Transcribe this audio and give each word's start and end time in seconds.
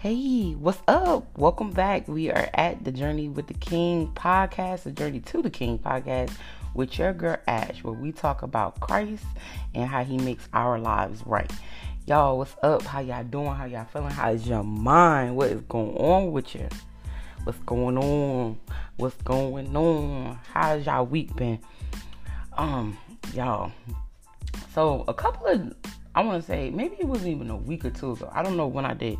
Hey, 0.00 0.52
what's 0.52 0.80
up? 0.86 1.36
Welcome 1.36 1.72
back. 1.72 2.06
We 2.06 2.30
are 2.30 2.48
at 2.54 2.84
the 2.84 2.92
Journey 2.92 3.28
with 3.28 3.48
the 3.48 3.54
King 3.54 4.12
podcast, 4.14 4.84
the 4.84 4.92
Journey 4.92 5.18
to 5.18 5.42
the 5.42 5.50
King 5.50 5.76
podcast 5.76 6.30
with 6.72 6.96
your 7.00 7.12
girl 7.12 7.36
Ash, 7.48 7.82
where 7.82 7.94
we 7.94 8.12
talk 8.12 8.42
about 8.42 8.78
Christ 8.78 9.24
and 9.74 9.88
how 9.88 10.04
he 10.04 10.16
makes 10.16 10.48
our 10.52 10.78
lives 10.78 11.24
right. 11.26 11.50
Y'all, 12.06 12.38
what's 12.38 12.54
up? 12.62 12.82
How 12.82 13.00
y'all 13.00 13.24
doing? 13.24 13.48
How 13.48 13.64
y'all 13.64 13.86
feeling? 13.86 14.12
How's 14.12 14.46
your 14.46 14.62
mind? 14.62 15.34
What 15.34 15.50
is 15.50 15.62
going 15.62 15.96
on 15.96 16.30
with 16.30 16.54
you? 16.54 16.68
What's 17.42 17.58
going 17.66 17.98
on? 17.98 18.56
What's 18.98 19.20
going 19.22 19.76
on? 19.76 20.38
How's 20.52 20.86
y'all 20.86 21.06
week 21.06 21.34
been? 21.34 21.58
Um, 22.56 22.96
y'all. 23.34 23.72
So 24.72 25.04
a 25.08 25.14
couple 25.14 25.46
of 25.46 25.74
I 26.18 26.22
want 26.22 26.42
to 26.42 26.46
say 26.48 26.70
maybe 26.70 26.96
it 26.98 27.06
wasn't 27.06 27.28
even 27.28 27.48
a 27.48 27.56
week 27.56 27.84
or 27.84 27.90
two 27.90 28.10
ago. 28.10 28.28
I 28.34 28.42
don't 28.42 28.56
know 28.56 28.66
when 28.66 28.84
I 28.84 28.92
did, 28.92 29.18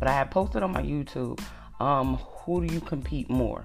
but 0.00 0.08
I 0.08 0.12
had 0.12 0.32
posted 0.32 0.64
on 0.64 0.72
my 0.72 0.82
YouTube. 0.82 1.40
Um, 1.78 2.16
who 2.16 2.66
do 2.66 2.74
you 2.74 2.80
compete 2.80 3.30
more? 3.30 3.64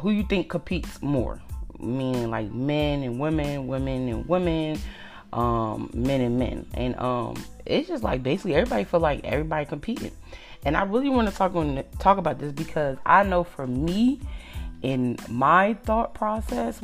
Who 0.00 0.10
you 0.10 0.22
think 0.24 0.50
competes 0.50 1.00
more? 1.00 1.40
Meaning 1.80 2.28
like 2.28 2.52
men 2.52 3.04
and 3.04 3.18
women, 3.18 3.68
women 3.68 4.08
and 4.10 4.28
women, 4.28 4.78
um, 5.32 5.88
men 5.94 6.20
and 6.20 6.38
men, 6.38 6.66
and 6.74 6.94
um, 7.00 7.42
it's 7.64 7.88
just 7.88 8.04
like 8.04 8.22
basically 8.22 8.54
everybody 8.54 8.84
feel 8.84 9.00
like 9.00 9.24
everybody 9.24 9.64
competing. 9.64 10.12
And 10.66 10.76
I 10.76 10.82
really 10.82 11.08
want 11.08 11.30
to 11.30 11.34
talk 11.34 11.54
on 11.54 11.82
talk 12.00 12.18
about 12.18 12.38
this 12.38 12.52
because 12.52 12.98
I 13.06 13.22
know 13.22 13.44
for 13.44 13.66
me, 13.66 14.20
in 14.82 15.16
my 15.30 15.72
thought 15.84 16.12
process, 16.12 16.82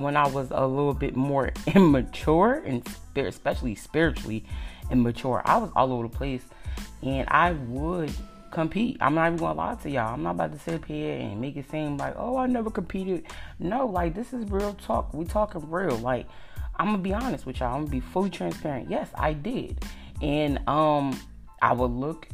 when 0.00 0.16
I 0.16 0.26
was 0.28 0.50
a 0.50 0.66
little 0.66 0.94
bit 0.94 1.16
more 1.16 1.52
immature 1.74 2.62
and 2.64 2.86
especially 3.16 3.74
spiritually 3.74 4.44
immature, 4.90 5.42
I 5.44 5.58
was 5.58 5.70
all 5.76 5.92
over 5.92 6.08
the 6.08 6.16
place 6.16 6.42
and 7.02 7.28
I 7.28 7.52
would 7.52 8.12
compete. 8.50 8.96
I'm 9.00 9.14
not 9.14 9.28
even 9.28 9.38
gonna 9.38 9.54
lie 9.54 9.74
to 9.76 9.90
y'all. 9.90 10.14
I'm 10.14 10.22
not 10.22 10.32
about 10.32 10.52
to 10.52 10.58
sit 10.58 10.84
here 10.84 11.18
and 11.18 11.40
make 11.40 11.56
it 11.56 11.70
seem 11.70 11.96
like, 11.96 12.14
oh, 12.16 12.36
I 12.36 12.46
never 12.46 12.70
competed. 12.70 13.26
No, 13.58 13.86
like 13.86 14.14
this 14.14 14.32
is 14.32 14.50
real 14.50 14.74
talk. 14.74 15.14
We 15.14 15.24
talking 15.24 15.70
real. 15.70 15.96
Like 15.96 16.26
I'm 16.76 16.86
gonna 16.86 16.98
be 16.98 17.12
honest 17.12 17.46
with 17.46 17.60
y'all. 17.60 17.74
I'm 17.74 17.82
gonna 17.82 17.90
be 17.90 18.00
fully 18.00 18.30
transparent. 18.30 18.90
Yes, 18.90 19.10
I 19.14 19.32
did, 19.34 19.84
and 20.20 20.66
um, 20.68 21.18
I 21.60 21.72
would 21.72 21.90
look 21.90 22.28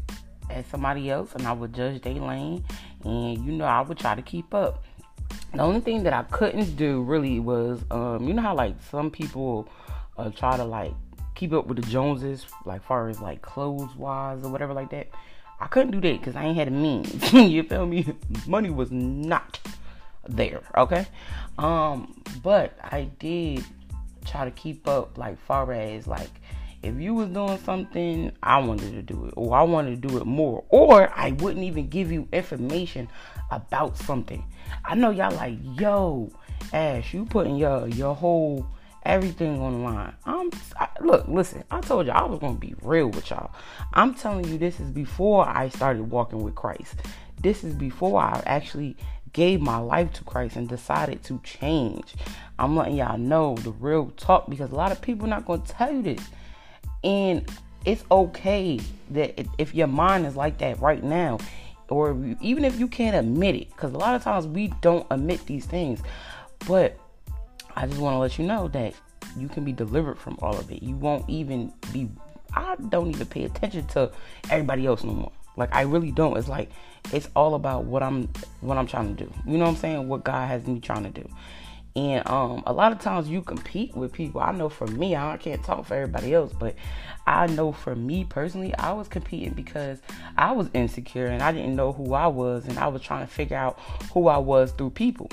at 0.49 0.69
somebody 0.71 1.11
else 1.11 1.35
and 1.35 1.47
I 1.47 1.53
would 1.53 1.73
judge 1.75 2.01
their 2.03 2.15
lane, 2.15 2.65
and 3.05 3.45
you 3.45 3.53
know 3.53 3.65
I 3.65 3.81
would 3.81 3.99
try 3.99 4.15
to 4.15 4.23
keep 4.23 4.55
up. 4.55 4.85
The 5.55 5.63
only 5.63 5.81
thing 5.81 6.03
that 6.05 6.13
I 6.13 6.23
couldn't 6.25 6.77
do 6.77 7.03
really 7.03 7.41
was, 7.41 7.83
um, 7.91 8.27
you 8.27 8.35
know 8.35 8.43
how 8.43 8.55
like 8.55 8.75
some 8.91 9.11
people 9.11 9.69
uh, 10.19 10.31
try 10.31 10.57
to 10.57 10.65
like 10.65 10.93
keep 11.35 11.53
up 11.53 11.67
with 11.67 11.77
the 11.83 11.89
Joneses, 11.91 12.47
like 12.65 12.85
far 12.85 13.09
as 13.09 13.21
like 13.21 13.43
clothes 13.43 13.95
wise 13.97 14.45
or 14.45 14.51
whatever 14.51 14.73
like 14.73 14.91
that. 14.91 15.09
I 15.61 15.67
couldn't 15.69 15.93
do 15.93 16.01
that 16.01 16.21
because 16.21 16.37
I 16.37 16.45
ain't 16.45 16.57
had 16.57 16.69
the 16.69 16.73
means. 16.73 17.33
you 17.33 17.63
feel 17.63 17.87
me? 17.87 18.15
Money 18.47 18.71
was 18.71 18.91
not 18.91 19.59
there. 20.29 20.63
Okay. 20.77 21.07
Um, 21.59 22.23
but 22.43 22.79
I 22.83 23.09
did 23.19 23.65
try 24.27 24.45
to 24.45 24.51
keep 24.51 24.87
up, 24.87 25.17
like 25.17 25.39
far 25.47 25.73
as 25.73 26.07
like 26.07 26.31
if 26.87 27.01
you 27.01 27.15
was 27.15 27.29
doing 27.29 27.59
something, 27.59 28.33
I 28.43 28.59
wanted 28.59 28.93
to 28.93 29.03
do 29.03 29.27
it, 29.27 29.35
or 29.37 29.57
I 29.57 29.63
wanted 29.63 30.01
to 30.01 30.09
do 30.09 30.17
it 30.19 30.25
more, 30.25 30.65
or 30.69 31.13
I 31.15 31.33
wouldn't 31.33 31.65
even 31.65 31.89
give 31.89 32.13
you 32.13 32.29
information 32.33 33.09
about 33.51 33.97
something. 33.97 34.45
I 34.85 34.95
know 34.95 35.11
y'all 35.11 35.35
like, 35.35 35.59
yo, 35.79 36.31
Ash, 36.73 37.13
you 37.13 37.25
putting 37.27 37.57
your 37.57 37.89
your 37.89 38.15
whole 38.15 38.67
everything 39.05 39.61
on 39.61 39.73
the 39.73 39.79
line. 39.79 40.15
I'm 40.25 40.51
I, 40.79 40.89
look, 41.01 41.27
listen. 41.29 41.65
I 41.71 41.81
told 41.81 42.07
y'all 42.07 42.25
I 42.25 42.27
was 42.27 42.39
gonna 42.41 42.55
be 42.55 42.75
real 42.83 43.09
with 43.09 43.31
y'all. 43.31 43.53
I'm 43.93 44.15
telling 44.15 44.47
you, 44.47 44.59
this 44.59 44.81
is 44.81 44.91
before 44.91 45.49
I 45.49 45.69
started 45.69 46.11
walking 46.11 46.43
with 46.43 46.55
Christ. 46.55 46.97
This 47.41 47.65
is 47.65 47.75
before 47.75 48.21
I 48.21 48.43
actually 48.47 48.97
gave 49.33 49.61
my 49.61 49.77
life 49.77 50.13
to 50.15 50.25
Christ 50.25 50.57
and 50.57 50.69
decided 50.69 51.23
to 51.25 51.41
change. 51.45 52.15
I'm 52.59 52.75
letting 52.75 52.97
y'all 52.97 53.19
know 53.19 53.55
the 53.57 53.71
real 53.71 54.11
talk 54.17 54.49
because 54.49 54.73
a 54.73 54.75
lot 54.75 54.93
of 54.93 55.03
people 55.03 55.29
not 55.29 55.45
gonna 55.45 55.63
tell 55.63 55.93
you 55.93 56.03
this. 56.03 56.27
And 57.07 57.49
it's 57.85 58.05
okay 58.11 58.81
that 59.11 59.47
if 59.59 59.75
your 59.75 59.87
mind 59.87 60.27
is 60.27 60.35
like 60.35 60.59
that 60.59 60.81
right 60.81 61.03
now, 61.03 61.39
or 61.89 62.17
even 62.41 62.65
if 62.65 62.81
you 62.81 62.89
can't 62.89 63.15
admit 63.15 63.55
it, 63.55 63.71
because 63.71 63.93
a 63.93 63.97
lot 63.97 64.17
of 64.17 64.25
times 64.25 64.47
we 64.49 64.69
don't 64.81 65.07
admit 65.11 65.47
these 65.47 65.67
things. 65.67 66.03
But 66.67 66.99
I 67.77 67.87
just 67.87 68.01
want 68.01 68.15
to 68.15 68.19
let 68.19 68.39
you 68.39 68.45
know 68.45 68.67
that 68.69 68.95
you 69.39 69.49
can 69.49 69.65
be 69.65 69.73
delivered 69.73 70.19
from 70.19 70.37
all 70.43 70.57
of 70.57 70.71
it. 70.73 70.83
You 70.83 70.97
won't 70.97 71.29
even 71.31 71.73
be. 71.93 72.11
I 72.53 72.75
don't 72.89 73.11
even 73.11 73.27
pay 73.27 73.45
attention 73.45 73.87
to 73.89 74.11
everybody 74.51 74.85
else 74.85 75.05
no 75.05 75.13
more. 75.13 75.33
Like 75.57 75.73
I 75.73 75.83
really 75.83 76.11
don't. 76.11 76.37
It's 76.37 76.49
like 76.49 76.71
it's 77.13 77.29
all 77.37 77.55
about 77.55 77.85
what 77.85 78.03
I'm 78.03 78.29
what 78.63 78.79
I'm 78.79 78.87
trying 78.89 79.15
to 79.15 79.25
do. 79.25 79.33
You 79.47 79.59
know 79.59 79.65
what 79.65 79.71
I'm 79.71 79.77
saying? 79.77 80.09
What 80.09 80.25
God 80.25 80.49
has 80.49 80.67
me 80.67 80.81
trying 80.81 81.05
to 81.05 81.11
do. 81.11 81.29
And 81.97 82.29
um, 82.29 82.63
a 82.67 82.75
lot 82.75 82.93
of 82.93 83.01
times 83.01 83.27
you 83.27 83.41
compete 83.41 83.97
with 83.97 84.13
people. 84.13 84.43
I 84.43 84.53
know 84.53 84.69
for 84.69 84.87
me, 84.87 85.17
I 85.17 85.39
can't 85.39 85.65
talk 85.65 85.87
for 85.87 85.95
everybody 85.95 86.35
else, 86.35 86.53
but 86.53 86.75
I 87.27 87.47
know 87.47 87.73
for 87.73 87.97
me 87.97 88.25
personally, 88.25 88.75
I 88.77 88.93
was 88.93 89.09
competing 89.09 89.55
because 89.55 90.01
I 90.37 90.53
was 90.53 90.69
insecure 90.75 91.27
and 91.27 91.43
I 91.43 91.53
didn't 91.53 91.75
know 91.75 91.93
who 91.93 92.13
I 92.13 92.27
was, 92.27 92.67
and 92.67 92.79
I 92.79 92.89
was 92.89 93.01
trying 93.01 93.27
to 93.27 93.33
figure 93.33 93.57
out 93.57 93.81
who 94.13 94.29
I 94.29 94.37
was 94.37 94.73
through 94.73 94.91
people. 94.91 95.31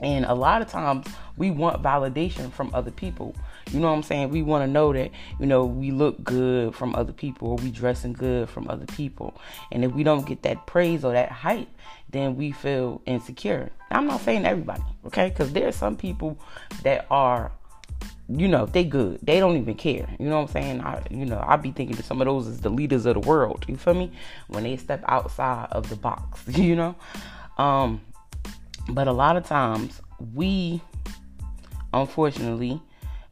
And 0.00 0.24
a 0.24 0.34
lot 0.34 0.62
of 0.62 0.68
times 0.68 1.06
we 1.36 1.50
want 1.50 1.82
validation 1.82 2.50
from 2.52 2.70
other 2.74 2.90
people. 2.90 3.34
You 3.70 3.80
know 3.80 3.88
what 3.88 3.96
I'm 3.96 4.02
saying? 4.02 4.30
We 4.30 4.42
want 4.42 4.64
to 4.64 4.66
know 4.66 4.92
that, 4.92 5.10
you 5.38 5.46
know, 5.46 5.64
we 5.64 5.90
look 5.90 6.24
good 6.24 6.74
from 6.74 6.94
other 6.94 7.12
people 7.12 7.48
or 7.48 7.56
we 7.56 7.70
dressing 7.70 8.12
good 8.12 8.48
from 8.48 8.68
other 8.68 8.86
people. 8.86 9.40
And 9.70 9.84
if 9.84 9.92
we 9.92 10.02
don't 10.02 10.26
get 10.26 10.42
that 10.42 10.66
praise 10.66 11.04
or 11.04 11.12
that 11.12 11.30
hype, 11.30 11.68
then 12.08 12.36
we 12.36 12.50
feel 12.50 13.00
insecure. 13.06 13.70
I'm 13.90 14.06
not 14.06 14.20
saying 14.22 14.44
everybody, 14.44 14.82
okay? 15.06 15.28
Because 15.28 15.52
there 15.52 15.68
are 15.68 15.72
some 15.72 15.96
people 15.96 16.38
that 16.82 17.06
are, 17.10 17.52
you 18.28 18.48
know, 18.48 18.66
they 18.66 18.84
good. 18.84 19.20
They 19.22 19.38
don't 19.38 19.56
even 19.56 19.74
care. 19.74 20.08
You 20.18 20.28
know 20.28 20.36
what 20.36 20.48
I'm 20.48 20.52
saying? 20.52 20.80
I, 20.80 21.02
you 21.10 21.26
know, 21.26 21.42
I 21.46 21.56
be 21.56 21.70
thinking 21.70 21.96
that 21.96 22.04
some 22.04 22.20
of 22.20 22.26
those 22.26 22.46
is 22.46 22.60
the 22.60 22.70
leaders 22.70 23.06
of 23.06 23.14
the 23.14 23.20
world. 23.20 23.64
You 23.68 23.76
feel 23.76 23.94
me? 23.94 24.12
When 24.48 24.64
they 24.64 24.76
step 24.76 25.04
outside 25.06 25.68
of 25.70 25.88
the 25.88 25.96
box, 25.96 26.42
you 26.48 26.74
know? 26.74 26.96
Um, 27.58 28.00
but 28.88 29.06
a 29.06 29.12
lot 29.12 29.36
of 29.36 29.46
times 29.46 30.00
we, 30.34 30.80
unfortunately, 31.92 32.80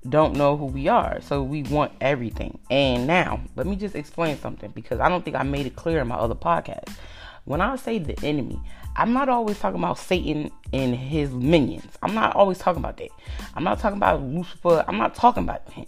don't 0.09 0.37
know 0.37 0.57
who 0.57 0.67
we 0.67 0.89
are. 0.89 1.21
So 1.21 1.43
we 1.43 1.63
want 1.65 1.93
everything. 2.01 2.59
And 2.71 3.07
now, 3.07 3.41
let 3.57 3.67
me 3.67 3.77
just 3.77 3.95
explain 3.95 4.39
something 4.39 4.71
because 4.71 5.01
I 5.01 5.09
don't 5.09 5.25
think 5.25 5.37
I 5.37 5.43
made 5.43 5.67
it 5.67 5.77
clear 5.77 6.01
in 6.01 6.09
my 6.09 6.17
other 6.17 6.35
podcast. 6.35 6.95
When 7.45 7.61
I 7.61 7.77
say 7.77 7.99
the 7.99 8.19
enemy, 8.27 8.61
I'm 8.97 9.13
not 9.13 9.29
always 9.29 9.59
talking 9.59 9.79
about 9.79 9.99
Satan 9.99 10.51
and 10.73 10.95
his 10.95 11.31
minions. 11.31 11.97
I'm 12.03 12.15
not 12.15 12.37
always 12.37 12.59
talking 12.59 12.83
about 12.83 12.99
that. 12.99 13.09
I'm 13.55 13.65
not 13.65 13.81
talking 13.81 13.97
about 13.97 14.23
Lucifer. 14.23 14.85
I'm 14.87 14.99
not 14.99 15.15
talking 15.15 15.45
about 15.45 15.69
him 15.71 15.87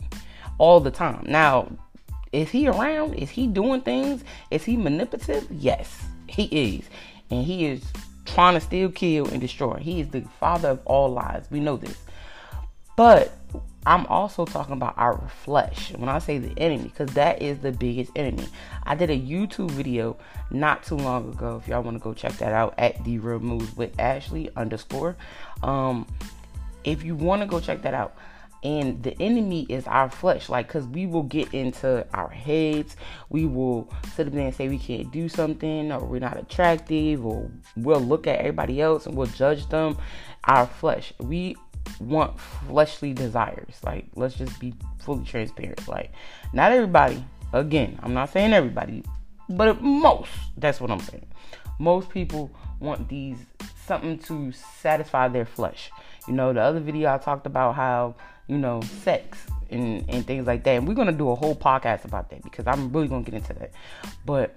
all 0.59 0.81
the 0.81 0.91
time. 0.91 1.25
Now, 1.27 1.69
is 2.33 2.51
he 2.51 2.69
around? 2.69 3.15
Is 3.15 3.29
he 3.31 3.47
doing 3.47 3.81
things? 3.81 4.25
Is 4.51 4.65
he 4.65 4.77
manipulative? 4.77 5.47
Yes, 5.51 6.03
he 6.29 6.45
is. 6.45 6.85
And 7.31 7.45
he 7.45 7.67
is 7.67 7.85
trying 8.25 8.55
to 8.55 8.61
steal, 8.61 8.91
kill, 8.91 9.27
and 9.29 9.41
destroy. 9.41 9.77
He 9.77 10.01
is 10.01 10.09
the 10.09 10.23
father 10.39 10.71
of 10.71 10.81
all 10.85 11.11
lies. 11.11 11.47
We 11.51 11.61
know 11.61 11.77
this. 11.77 11.97
But 12.97 13.33
I'm 13.87 14.05
also 14.07 14.45
talking 14.45 14.75
about 14.75 14.95
our 14.99 15.19
flesh 15.43 15.93
when 15.97 16.09
I 16.09 16.19
say 16.19 16.39
the 16.39 16.59
enemy, 16.59 16.85
because 16.85 17.15
that 17.15 17.41
is 17.41 17.59
the 17.61 17.73
biggest 17.73 18.13
enemy. 18.15 18.47
I 18.85 18.95
did 18.95 19.09
a 19.09 19.19
YouTube 19.19 19.71
video 19.71 20.19
not 20.51 20.83
too 20.83 20.97
long 20.97 21.33
ago. 21.33 21.61
If 21.63 21.69
y'all 21.69 21.83
want 21.83 21.97
to 21.97 22.03
go 22.03 22.13
check 22.13 22.33
that 22.35 22.53
out 22.53 22.75
at 22.77 23.03
the 23.05 23.19
real 23.19 23.41
moves 23.41 23.75
with 23.77 23.99
Ashley 23.99 24.51
underscore. 24.55 25.17
Um, 25.63 26.07
if 26.85 27.03
you 27.03 27.15
want 27.15 27.41
to 27.43 27.47
go 27.47 27.59
check 27.59 27.83
that 27.83 27.95
out, 27.95 28.15
and 28.63 29.03
the 29.03 29.21
enemy 29.21 29.67
is 29.69 29.87
our 29.87 30.11
flesh 30.11 30.49
like 30.49 30.67
because 30.67 30.87
we 30.89 31.07
will 31.07 31.23
get 31.23 31.53
into 31.55 32.07
our 32.13 32.29
heads 32.29 32.97
we 33.31 33.47
will 33.47 33.91
sit 34.15 34.27
up 34.27 34.33
there 34.33 34.47
and 34.47 34.55
say 34.55 34.69
we 34.69 34.79
can't 34.79 35.11
do 35.11 35.29
something 35.29 35.91
or 35.91 36.05
we're 36.05 36.19
not 36.19 36.39
attractive 36.39 37.25
or 37.25 37.51
we'll 37.77 38.01
look 38.01 38.27
at 38.27 38.39
everybody 38.39 38.81
else 38.81 39.07
and 39.07 39.17
we'll 39.17 39.27
judge 39.29 39.67
them 39.69 39.97
our 40.45 40.67
flesh 40.67 41.13
we 41.21 41.57
want 41.99 42.39
fleshly 42.39 43.13
desires. 43.13 43.81
Like, 43.83 44.07
let's 44.15 44.35
just 44.35 44.59
be 44.61 44.75
fully 44.99 45.25
transparent. 45.25 45.87
Like, 45.89 46.13
not 46.53 46.73
everybody, 46.73 47.25
again, 47.53 47.99
I'm 48.03 48.15
not 48.15 48.31
saying 48.31 48.53
everybody, 48.53 49.05
but 49.49 49.81
most, 49.83 50.31
that's 50.57 50.81
what 50.81 50.91
I'm 50.91 51.01
saying. 51.01 51.27
Most 51.79 52.11
people 52.11 52.51
want 52.79 53.09
these 53.09 53.39
something 53.87 54.19
to 54.19 54.53
satisfy 54.53 55.29
their 55.29 55.47
flesh. 55.47 55.91
You 56.29 56.35
know, 56.35 56.53
the 56.53 56.61
other 56.61 56.81
video 56.81 57.13
I 57.13 57.19
talked 57.19 57.47
about 57.47 57.75
how, 57.75 58.15
you 58.51 58.59
know, 58.59 58.81
sex 59.03 59.39
and, 59.71 60.05
and 60.09 60.27
things 60.27 60.47
like 60.47 60.65
that. 60.65 60.73
And 60.73 60.89
we're 60.89 60.95
gonna 60.95 61.13
do 61.13 61.31
a 61.31 61.35
whole 61.35 61.55
podcast 61.55 62.05
about 62.05 62.31
that 62.31 62.43
because 62.43 62.67
I'm 62.67 62.93
really 62.93 63.09
gonna 63.09 63.23
get 63.23 63.35
into 63.35 63.53
that. 63.55 63.71
But 64.27 64.57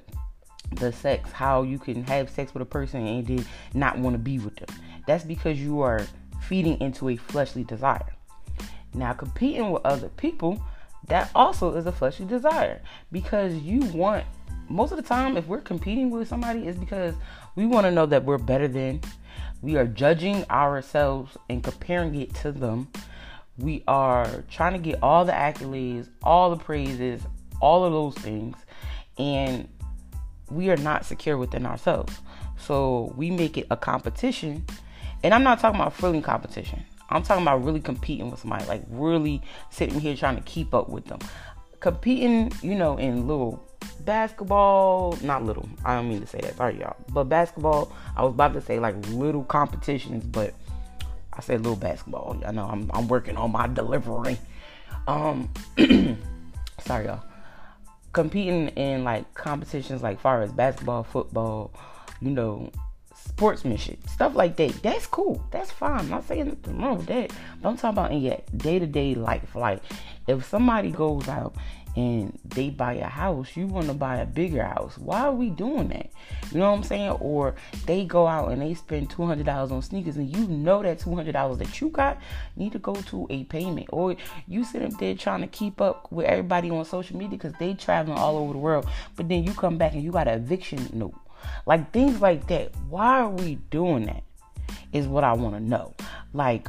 the 0.71 0.91
sex, 0.91 1.31
how 1.31 1.61
you 1.61 1.77
can 1.77 2.03
have 2.05 2.29
sex 2.29 2.53
with 2.53 2.63
a 2.63 2.65
person 2.65 3.05
and 3.05 3.27
then 3.27 3.45
not 3.73 3.97
want 3.97 4.15
to 4.15 4.17
be 4.17 4.39
with 4.39 4.55
them. 4.55 4.69
That's 5.05 5.23
because 5.23 5.59
you 5.59 5.81
are 5.81 6.07
feeding 6.41 6.79
into 6.81 7.09
a 7.09 7.15
fleshly 7.15 7.63
desire. 7.63 8.13
Now, 8.95 9.13
competing 9.13 9.71
with 9.71 9.85
other 9.85 10.09
people, 10.09 10.61
that 11.07 11.29
also 11.35 11.75
is 11.75 11.85
a 11.85 11.91
fleshly 11.91 12.25
desire 12.25 12.81
because 13.11 13.53
you 13.55 13.81
want 13.91 14.25
most 14.69 14.91
of 14.91 14.97
the 14.97 15.03
time, 15.03 15.37
if 15.37 15.45
we're 15.47 15.61
competing 15.61 16.09
with 16.09 16.27
somebody, 16.27 16.67
it's 16.67 16.79
because 16.79 17.13
we 17.55 17.65
want 17.65 17.85
to 17.85 17.91
know 17.91 18.05
that 18.05 18.23
we're 18.23 18.37
better 18.37 18.67
than. 18.67 19.01
We 19.61 19.77
are 19.77 19.85
judging 19.85 20.49
ourselves 20.49 21.37
and 21.49 21.63
comparing 21.63 22.15
it 22.15 22.33
to 22.35 22.51
them. 22.51 22.89
We 23.57 23.83
are 23.87 24.43
trying 24.49 24.73
to 24.73 24.79
get 24.79 25.01
all 25.03 25.25
the 25.25 25.31
accolades, 25.31 26.09
all 26.23 26.49
the 26.49 26.57
praises, 26.57 27.21
all 27.61 27.83
of 27.83 27.93
those 27.93 28.15
things, 28.15 28.57
and 29.17 29.67
we 30.49 30.69
are 30.69 30.77
not 30.77 31.05
secure 31.05 31.37
within 31.37 31.65
ourselves. 31.65 32.17
So 32.57 33.13
we 33.15 33.29
make 33.29 33.57
it 33.57 33.67
a 33.69 33.77
competition, 33.77 34.65
and 35.23 35.33
I'm 35.33 35.43
not 35.43 35.59
talking 35.59 35.79
about 35.79 35.93
feeling 35.93 36.21
competition. 36.21 36.83
I'm 37.09 37.21
talking 37.21 37.43
about 37.43 37.63
really 37.63 37.79
competing 37.79 38.31
with 38.31 38.39
somebody, 38.39 38.65
like 38.65 38.81
really 38.89 39.41
sitting 39.69 39.99
here 39.99 40.15
trying 40.15 40.35
to 40.35 40.41
keep 40.41 40.73
up 40.73 40.89
with 40.89 41.05
them. 41.05 41.19
Competing, 41.79 42.51
you 42.61 42.75
know, 42.75 42.97
in 42.97 43.27
little 43.27 43.63
basketball, 43.99 45.17
not 45.21 45.43
little, 45.43 45.69
I 45.85 45.95
don't 45.95 46.09
mean 46.09 46.21
to 46.21 46.27
say 46.27 46.39
that, 46.41 46.57
sorry 46.57 46.79
y'all, 46.79 46.95
but 47.11 47.25
basketball, 47.25 47.91
I 48.15 48.23
was 48.23 48.33
about 48.33 48.53
to 48.53 48.61
say 48.61 48.79
like 48.79 48.95
little 49.09 49.43
competitions, 49.43 50.23
but 50.23 50.53
I 51.35 51.41
said 51.41 51.55
a 51.55 51.63
little 51.63 51.75
basketball. 51.75 52.41
I 52.45 52.51
know 52.51 52.65
I'm, 52.65 52.89
I'm 52.93 53.07
working 53.07 53.37
on 53.37 53.51
my 53.51 53.67
delivery. 53.67 54.37
Um, 55.07 55.49
sorry 56.79 57.05
y'all. 57.05 57.23
Competing 58.11 58.69
in 58.69 59.03
like 59.03 59.33
competitions 59.33 60.03
like 60.03 60.19
far 60.19 60.43
as 60.43 60.51
basketball, 60.51 61.03
football, 61.03 61.71
you 62.21 62.29
know, 62.29 62.71
sportsmanship, 63.15 64.07
stuff 64.07 64.35
like 64.35 64.55
that. 64.57 64.83
That's 64.83 65.07
cool. 65.07 65.43
That's 65.49 65.71
fine. 65.71 66.01
I'm 66.01 66.09
not 66.09 66.27
saying 66.27 66.47
nothing 66.47 66.79
wrong 66.79 66.97
with 66.97 67.07
that. 67.07 67.31
But 67.61 67.69
I'm 67.69 67.77
talking 67.77 67.97
about 67.97 68.11
in 68.11 68.21
your 68.21 68.37
day 68.55 68.77
to 68.77 68.85
day 68.85 69.15
life. 69.15 69.55
Like 69.55 69.81
if 70.27 70.45
somebody 70.45 70.91
goes 70.91 71.27
out 71.27 71.55
and 71.95 72.37
they 72.45 72.69
buy 72.69 72.93
a 72.93 73.05
house, 73.05 73.55
you 73.55 73.67
want 73.67 73.87
to 73.87 73.93
buy 73.93 74.17
a 74.17 74.25
bigger 74.25 74.63
house. 74.63 74.97
Why 74.97 75.21
are 75.21 75.33
we 75.33 75.49
doing 75.49 75.87
that? 75.89 76.02
You 76.51 76.59
know 76.59 76.71
what 76.71 76.77
I'm 76.77 76.83
saying? 76.83 77.11
Or 77.11 77.55
they 77.85 78.05
go 78.05 78.27
out 78.27 78.51
and 78.51 78.61
they 78.61 78.73
spend 78.73 79.09
two 79.09 79.25
hundred 79.25 79.45
dollars 79.45 79.71
on 79.71 79.81
sneakers, 79.81 80.17
and 80.17 80.35
you 80.35 80.47
know 80.47 80.83
that 80.83 80.99
two 80.99 81.15
hundred 81.15 81.31
dollars 81.31 81.57
that 81.59 81.81
you 81.81 81.89
got 81.89 82.19
need 82.55 82.71
to 82.73 82.79
go 82.79 82.93
to 82.93 83.27
a 83.29 83.43
payment. 83.45 83.87
Or 83.91 84.15
you 84.47 84.63
sit 84.63 84.81
up 84.83 84.97
there 84.99 85.15
trying 85.15 85.41
to 85.41 85.47
keep 85.47 85.81
up 85.81 86.11
with 86.11 86.25
everybody 86.25 86.69
on 86.69 86.85
social 86.85 87.17
media 87.17 87.37
because 87.37 87.53
they 87.59 87.73
traveling 87.73 88.17
all 88.17 88.37
over 88.37 88.53
the 88.53 88.59
world, 88.59 88.87
but 89.15 89.29
then 89.29 89.43
you 89.43 89.53
come 89.53 89.77
back 89.77 89.93
and 89.93 90.03
you 90.03 90.11
got 90.11 90.27
an 90.27 90.39
eviction 90.39 90.89
note. 90.93 91.15
Like 91.65 91.91
things 91.91 92.21
like 92.21 92.47
that. 92.47 92.71
Why 92.89 93.21
are 93.21 93.29
we 93.29 93.55
doing 93.69 94.05
that? 94.05 94.23
Is 94.91 95.07
what 95.07 95.23
I 95.23 95.33
want 95.33 95.55
to 95.55 95.59
know. 95.59 95.95
Like 96.33 96.67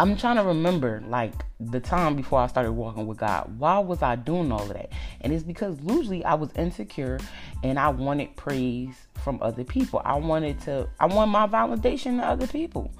I'm 0.00 0.16
trying 0.16 0.36
to 0.36 0.44
remember 0.44 1.02
like 1.06 1.44
the 1.60 1.78
time 1.78 2.16
before 2.16 2.40
I 2.40 2.46
started 2.46 2.72
walking 2.72 3.06
with 3.06 3.18
God. 3.18 3.58
Why 3.58 3.78
was 3.80 4.00
I 4.00 4.16
doing 4.16 4.50
all 4.50 4.62
of 4.62 4.68
that? 4.70 4.88
And 5.20 5.30
it's 5.30 5.42
because 5.42 5.76
usually 5.82 6.24
I 6.24 6.32
was 6.32 6.48
insecure 6.56 7.20
and 7.62 7.78
I 7.78 7.90
wanted 7.90 8.34
praise 8.34 8.94
from 9.22 9.38
other 9.42 9.62
people. 9.62 10.00
I 10.02 10.16
wanted 10.16 10.58
to 10.62 10.88
I 10.98 11.04
want 11.04 11.30
my 11.30 11.46
validation 11.46 12.18
to 12.18 12.26
other 12.26 12.46
people. 12.46 12.90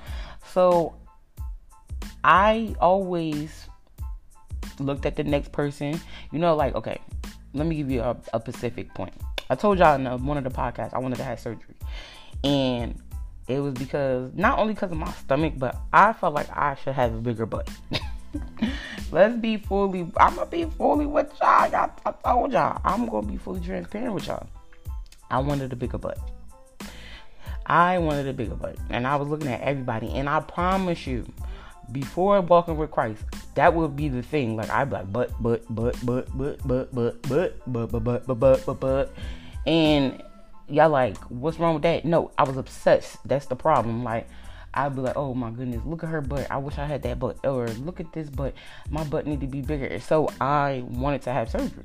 So 0.53 0.95
I 2.23 2.75
always 2.83 3.67
looked 4.79 5.07
at 5.07 5.17
the 5.17 5.25
next 5.25 5.53
person. 5.53 5.99
You 6.33 6.39
know, 6.39 6.55
like, 6.55 6.75
okay, 6.75 7.01
let 7.55 7.67
me 7.67 7.77
give 7.77 7.91
you 7.91 8.03
a, 8.03 8.15
a 8.35 8.41
specific 8.41 8.93
point. 8.93 9.15
I 9.49 9.55
told 9.55 9.79
y'all 9.79 9.95
in 9.95 10.27
one 10.27 10.37
of 10.37 10.45
the 10.45 10.51
podcasts 10.51 10.93
I 10.93 10.99
wanted 10.99 11.17
to 11.17 11.25
have 11.25 11.41
surgery. 11.41 11.77
And 12.45 13.01
it 13.49 13.61
was 13.61 13.75
because 13.75 14.33
not 14.35 14.59
only 14.59 14.75
because 14.75 14.91
of 14.91 14.99
my 14.99 15.13
stomach, 15.13 15.55
but 15.57 15.77
I 15.93 16.13
felt 16.13 16.35
like 16.35 16.49
I 16.57 16.77
should 16.77 16.95
have 16.95 17.15
a 17.15 17.19
bigger 17.19 17.47
butt. 17.47 17.69
Let's 19.13 19.37
be 19.37 19.57
fully. 19.57 20.11
I'm 20.17 20.37
gonna 20.37 20.47
be 20.47 20.65
fully 20.65 21.07
with 21.07 21.33
y'all. 21.41 21.75
I, 21.75 21.91
I 22.07 22.13
told 22.25 22.53
y'all 22.53 22.81
I'm 22.85 23.07
gonna 23.07 23.27
be 23.27 23.37
fully 23.37 23.61
transparent 23.61 24.15
with 24.15 24.27
y'all. 24.27 24.47
I 25.31 25.39
wanted 25.39 25.73
a 25.73 25.77
bigger 25.77 25.99
butt. 25.99 26.19
I 27.67 27.99
wanted 27.99 28.27
a 28.27 28.33
bigger 28.33 28.55
butt, 28.55 28.77
and 28.89 29.07
I 29.07 29.17
was 29.17 29.29
looking 29.29 29.49
at 29.49 29.61
everybody, 29.61 30.11
and 30.11 30.29
I 30.29 30.41
promise 30.41 31.07
you, 31.07 31.25
before 31.93 32.41
walking 32.41 32.77
with 32.77 32.91
Christ, 32.91 33.25
that 33.55 33.75
would 33.75 33.97
be 33.97 34.09
the 34.09 34.23
thing. 34.23 34.57
Like 34.57 34.71
I'd 34.71 34.91
be 34.91 34.97
like, 34.97 35.13
but, 35.13 35.31
but, 35.41 35.65
but, 35.71 35.97
but, 36.05 36.29
but, 36.37 36.67
but, 36.67 36.93
but, 36.93 37.23
but, 37.33 37.63
but, 37.67 37.93
but, 37.93 38.27
but, 38.27 38.27
but, 38.27 38.67
but, 38.67 38.81
but, 38.81 39.15
and 39.67 40.23
y'all 40.71 40.91
like, 40.91 41.17
what's 41.25 41.59
wrong 41.59 41.75
with 41.75 41.83
that? 41.83 42.05
No, 42.05 42.31
I 42.39 42.45
was 42.45 42.57
obsessed. 42.57 43.17
That's 43.27 43.47
the 43.47 43.57
problem. 43.57 44.05
Like, 44.05 44.29
I'd 44.73 44.95
be 44.95 45.01
like, 45.03 45.17
oh 45.17 45.35
my 45.35 45.51
goodness, 45.51 45.83
look 45.85 46.05
at 46.05 46.11
her 46.11 46.21
butt. 46.21 46.47
I 46.51 46.59
wish 46.59 46.79
I 46.79 46.87
had 46.87 47.03
that 47.03 47.19
butt. 47.19 47.45
Or 47.45 47.69
look 47.69 48.01
at 48.01 48.13
this 48.13 48.31
butt. 48.31 48.55
My 48.89 49.05
butt 49.05 49.27
need 49.27 49.41
to 49.41 49.47
be 49.47 49.63
bigger. 49.63 49.99
So 50.01 50.29
I 50.41 50.85
wanted 50.89 51.23
to 51.23 51.33
have 51.33 51.51
surgery. 51.51 51.85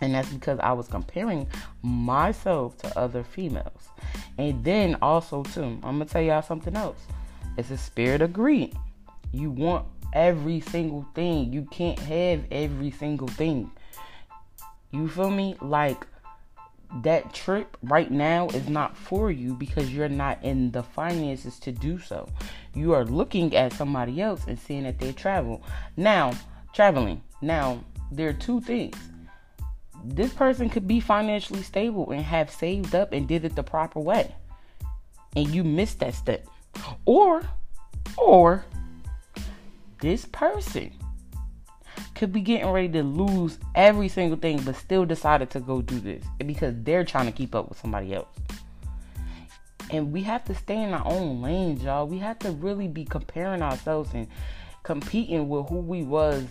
And 0.00 0.14
that's 0.14 0.28
because 0.28 0.58
I 0.60 0.72
was 0.72 0.88
comparing 0.88 1.46
myself 1.82 2.76
to 2.78 2.98
other 2.98 3.24
females. 3.24 3.88
And 4.36 4.62
then 4.64 4.96
also 5.00 5.44
too, 5.44 5.78
I'm 5.82 5.98
gonna 5.98 6.04
tell 6.04 6.20
y'all 6.20 6.42
something 6.42 6.76
else. 6.76 6.98
It's 7.56 7.70
a 7.70 7.78
spirit 7.78 8.20
of 8.20 8.32
greed. 8.32 8.76
You 9.32 9.50
want 9.50 9.86
every 10.12 10.60
single 10.60 11.06
thing. 11.14 11.52
You 11.52 11.66
can't 11.70 11.98
have 12.00 12.44
every 12.50 12.90
single 12.90 13.28
thing. 13.28 13.70
You 14.90 15.08
feel 15.08 15.30
me? 15.30 15.56
Like 15.60 16.06
that 17.02 17.32
trip 17.32 17.76
right 17.82 18.10
now 18.10 18.48
is 18.48 18.68
not 18.68 18.96
for 18.96 19.30
you 19.30 19.54
because 19.54 19.92
you're 19.92 20.08
not 20.08 20.42
in 20.44 20.70
the 20.70 20.82
finances 20.82 21.58
to 21.60 21.72
do 21.72 21.98
so. 21.98 22.28
You 22.74 22.92
are 22.92 23.04
looking 23.04 23.54
at 23.56 23.72
somebody 23.72 24.20
else 24.20 24.44
and 24.46 24.58
seeing 24.58 24.84
that 24.84 24.98
they 24.98 25.12
travel. 25.12 25.62
Now, 25.96 26.32
traveling. 26.72 27.22
Now, 27.40 27.82
there 28.10 28.28
are 28.28 28.34
two 28.34 28.60
things. 28.60 28.96
This 30.04 30.32
person 30.32 30.68
could 30.68 30.86
be 30.86 31.00
financially 31.00 31.62
stable 31.62 32.10
and 32.10 32.22
have 32.22 32.50
saved 32.50 32.94
up 32.94 33.12
and 33.12 33.26
did 33.26 33.44
it 33.44 33.56
the 33.56 33.62
proper 33.62 34.00
way. 34.00 34.34
And 35.34 35.48
you 35.48 35.64
missed 35.64 36.00
that 36.00 36.14
step. 36.14 36.46
Or 37.06 37.42
or 38.16 38.64
this 40.00 40.26
person 40.26 40.92
could 42.14 42.32
be 42.32 42.40
getting 42.40 42.70
ready 42.70 42.88
to 42.88 43.02
lose 43.02 43.58
every 43.74 44.08
single 44.08 44.38
thing, 44.38 44.60
but 44.62 44.76
still 44.76 45.04
decided 45.04 45.50
to 45.50 45.60
go 45.60 45.82
do 45.82 45.98
this 45.98 46.24
because 46.46 46.74
they're 46.78 47.04
trying 47.04 47.26
to 47.26 47.32
keep 47.32 47.54
up 47.54 47.68
with 47.68 47.78
somebody 47.78 48.14
else. 48.14 48.28
And 49.90 50.12
we 50.12 50.22
have 50.22 50.44
to 50.44 50.54
stay 50.54 50.82
in 50.82 50.94
our 50.94 51.06
own 51.06 51.42
lanes, 51.42 51.82
y'all. 51.82 52.06
We 52.06 52.18
have 52.18 52.38
to 52.40 52.52
really 52.52 52.88
be 52.88 53.04
comparing 53.04 53.62
ourselves 53.62 54.10
and 54.14 54.28
competing 54.82 55.48
with 55.48 55.68
who 55.68 55.76
we 55.76 56.02
was 56.02 56.44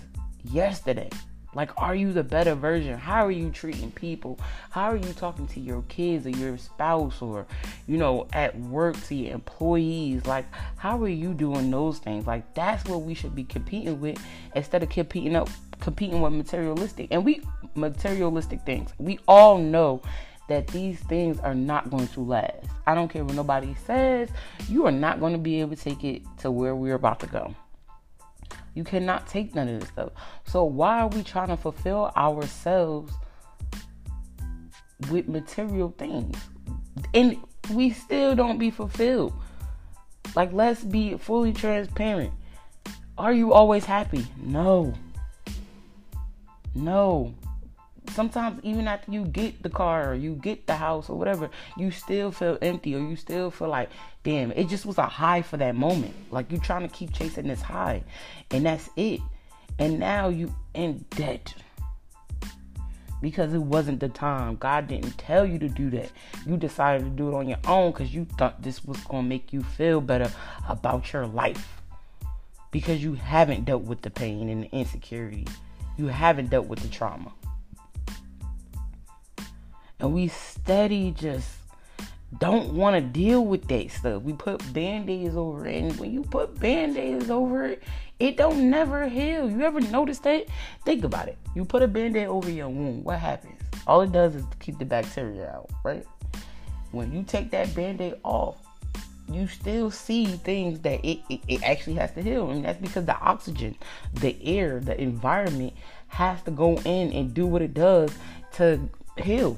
yesterday. 0.44 1.10
Like, 1.56 1.72
are 1.78 1.96
you 1.96 2.14
the 2.14 2.24
better 2.24 2.56
version? 2.56 2.98
How 2.98 3.26
are 3.26 3.32
you 3.32 3.50
treating 3.50 3.92
people? 3.92 4.40
How 4.72 4.92
are 4.92 4.96
you 4.96 5.14
talking 5.14 5.48
to 5.48 5.60
your 5.60 5.84
kids 5.84 6.26
or 6.26 6.32
your 6.32 6.58
spouse 6.58 7.22
or, 7.22 7.46
you 7.88 7.98
know, 7.98 8.28
at 8.34 8.58
work 8.60 9.02
to 9.04 9.16
your 9.16 9.34
employees? 9.34 10.26
Like, 10.26 10.46
how 10.78 11.02
are 11.02 11.10
you 11.10 11.34
doing 11.34 11.70
those 11.70 12.00
things? 12.00 12.26
Like, 12.26 12.54
that's 12.54 12.88
what 12.90 13.04
we 13.04 13.14
should 13.14 13.36
be 13.36 13.44
competing 13.44 14.00
with 14.00 14.24
instead 14.56 14.84
of 14.84 14.90
competing 14.90 15.36
up, 15.36 15.50
competing 15.80 16.22
with 16.22 16.34
materialistic. 16.34 17.10
And 17.12 17.24
we, 17.24 17.42
materialistic 17.76 18.62
things. 18.62 18.92
We 18.98 19.20
all 19.28 19.58
know 19.58 20.02
that 20.50 20.68
these 20.68 21.00
things 21.00 21.40
are 21.40 21.56
not 21.56 21.90
going 21.90 22.08
to 22.10 22.20
last. 22.20 22.68
I 22.86 22.96
don't 22.96 23.08
care 23.08 23.24
what 23.24 23.36
nobody 23.36 23.76
says. 23.86 24.30
You 24.68 24.86
are 24.86 24.92
not 24.92 25.20
going 25.20 25.34
to 25.34 25.40
be 25.40 25.62
able 25.62 25.76
to 25.76 25.82
take 25.82 26.04
it 26.04 26.24
to 26.40 26.52
where 26.52 26.76
we're 26.76 26.96
about 26.96 27.22
to 27.22 27.28
go. 27.28 27.56
You 28.74 28.84
cannot 28.84 29.27
take 29.27 29.53
none 29.53 29.68
of 29.68 29.80
this 29.80 29.89
stuff. 29.89 30.12
So 30.46 30.63
why 30.63 31.00
are 31.01 31.08
we 31.08 31.24
trying 31.24 31.50
to 31.50 31.58
fulfill 31.58 32.12
ourselves 32.15 33.13
with 35.12 35.27
material 35.27 35.94
things? 35.98 36.38
And 37.13 37.38
we 37.72 37.92
still 37.92 38.36
don't 38.36 38.58
be 38.58 38.72
fulfilled. 38.72 39.34
Like 40.36 40.51
let's 40.53 40.84
be 40.84 41.18
fully 41.18 41.53
transparent. 41.53 42.34
Are 43.18 43.34
you 43.34 43.53
always 43.53 43.86
happy? 43.86 44.25
No. 44.38 44.94
No 46.74 47.36
sometimes 48.12 48.60
even 48.64 48.88
after 48.88 49.12
you 49.12 49.26
get 49.26 49.64
the 49.64 49.70
car 49.70 50.12
or 50.12 50.16
you 50.16 50.36
get 50.36 50.68
the 50.68 50.76
house 50.76 51.10
or 51.10 51.18
whatever, 51.18 51.50
you 51.78 51.92
still 51.92 52.32
feel 52.32 52.58
empty 52.62 52.96
or 52.96 53.00
you 53.00 53.16
still 53.16 53.52
feel 53.52 53.70
like, 53.70 53.90
damn, 54.24 54.52
it 54.52 54.68
just 54.70 54.86
was 54.86 54.98
a 54.98 55.06
high 55.06 55.42
for 55.42 55.58
that 55.58 55.76
moment. 55.76 56.14
Like 56.32 56.52
you're 56.52 56.62
trying 56.62 56.88
to 56.88 56.94
keep 56.94 57.14
chasing 57.14 57.48
this 57.48 57.62
high, 57.62 58.04
and 58.52 58.66
that's 58.66 58.90
it. 58.96 59.20
And 59.80 60.00
now 60.00 60.30
you 60.30 60.54
in 60.74 61.06
debt 61.12 61.54
because 63.24 63.54
it 63.54 63.62
wasn't 63.62 64.02
the 64.02 64.10
time. 64.10 64.58
God 64.58 64.88
didn't 64.88 65.18
tell 65.18 65.46
you 65.46 65.58
to 65.60 65.70
do 65.70 65.90
that. 65.92 66.12
You 66.46 66.58
decided 66.58 67.06
to 67.06 67.10
do 67.10 67.30
it 67.30 67.34
on 67.34 67.48
your 67.48 67.58
own 67.66 67.92
because 67.92 68.14
you 68.14 68.26
thought 68.38 68.62
this 68.62 68.84
was 68.84 69.04
to 69.06 69.22
make 69.24 69.54
you 69.54 69.64
feel 69.64 70.02
better 70.02 70.30
about 70.68 71.12
your 71.14 71.26
life. 71.26 71.82
Because 72.70 73.02
you 73.02 73.14
haven't 73.14 73.66
dealt 73.66 73.84
with 73.84 74.02
the 74.02 74.10
pain 74.10 74.50
and 74.50 74.64
the 74.64 74.72
insecurity. 74.72 75.48
You 75.98 76.08
haven't 76.08 76.50
dealt 76.50 76.68
with 76.68 76.80
the 76.80 76.90
trauma. 76.90 77.32
And 80.04 80.14
we 80.14 80.28
steady 80.28 81.12
just 81.12 81.50
don't 82.38 82.74
want 82.74 82.94
to 82.94 83.02
deal 83.02 83.46
with 83.46 83.70
that 83.70 83.90
stuff. 83.90 84.22
We 84.22 84.34
put 84.34 84.74
band-aids 84.74 85.38
over 85.38 85.66
it. 85.66 85.82
And 85.82 85.98
when 85.98 86.12
you 86.12 86.24
put 86.24 86.60
band-aids 86.60 87.30
over 87.30 87.68
it, 87.68 87.84
it 88.20 88.36
don't 88.36 88.70
never 88.70 89.08
heal. 89.08 89.50
You 89.50 89.62
ever 89.62 89.80
notice 89.80 90.20
that? 90.20 90.48
Think 90.84 91.06
about 91.06 91.30
it. 91.30 91.38
You 91.56 91.64
put 91.64 91.84
a 91.84 91.88
band-aid 91.88 92.28
over 92.28 92.52
your 92.52 92.68
wound. 92.68 93.06
What 93.06 93.18
happens? 93.18 93.58
All 93.88 94.02
it 94.02 94.12
does 94.12 94.36
is 94.36 94.44
keep 94.60 94.78
the 94.78 94.84
bacteria 94.84 95.50
out, 95.50 95.70
right? 95.86 96.06
When 96.92 97.14
you 97.14 97.24
take 97.24 97.50
that 97.52 97.74
band-aid 97.74 98.16
off, 98.24 98.58
you 99.32 99.48
still 99.48 99.90
see 99.90 100.26
things 100.26 100.82
that 100.82 101.00
it, 101.06 101.20
it, 101.30 101.40
it, 101.48 101.64
actually 101.64 101.94
has 101.94 102.12
to 102.16 102.22
heal. 102.22 102.50
And 102.50 102.66
that's 102.66 102.82
because 102.82 103.06
the 103.06 103.18
oxygen, 103.20 103.78
the 104.16 104.36
air, 104.44 104.82
the 104.82 105.00
environment 105.00 105.72
has 106.10 106.42
to 106.42 106.52
go 106.52 106.78
in 106.80 107.14
and 107.14 107.34
do 107.34 107.46
what 107.46 107.62
it 107.62 107.74
does 107.74 108.14
to 108.56 108.90
heal. 109.18 109.58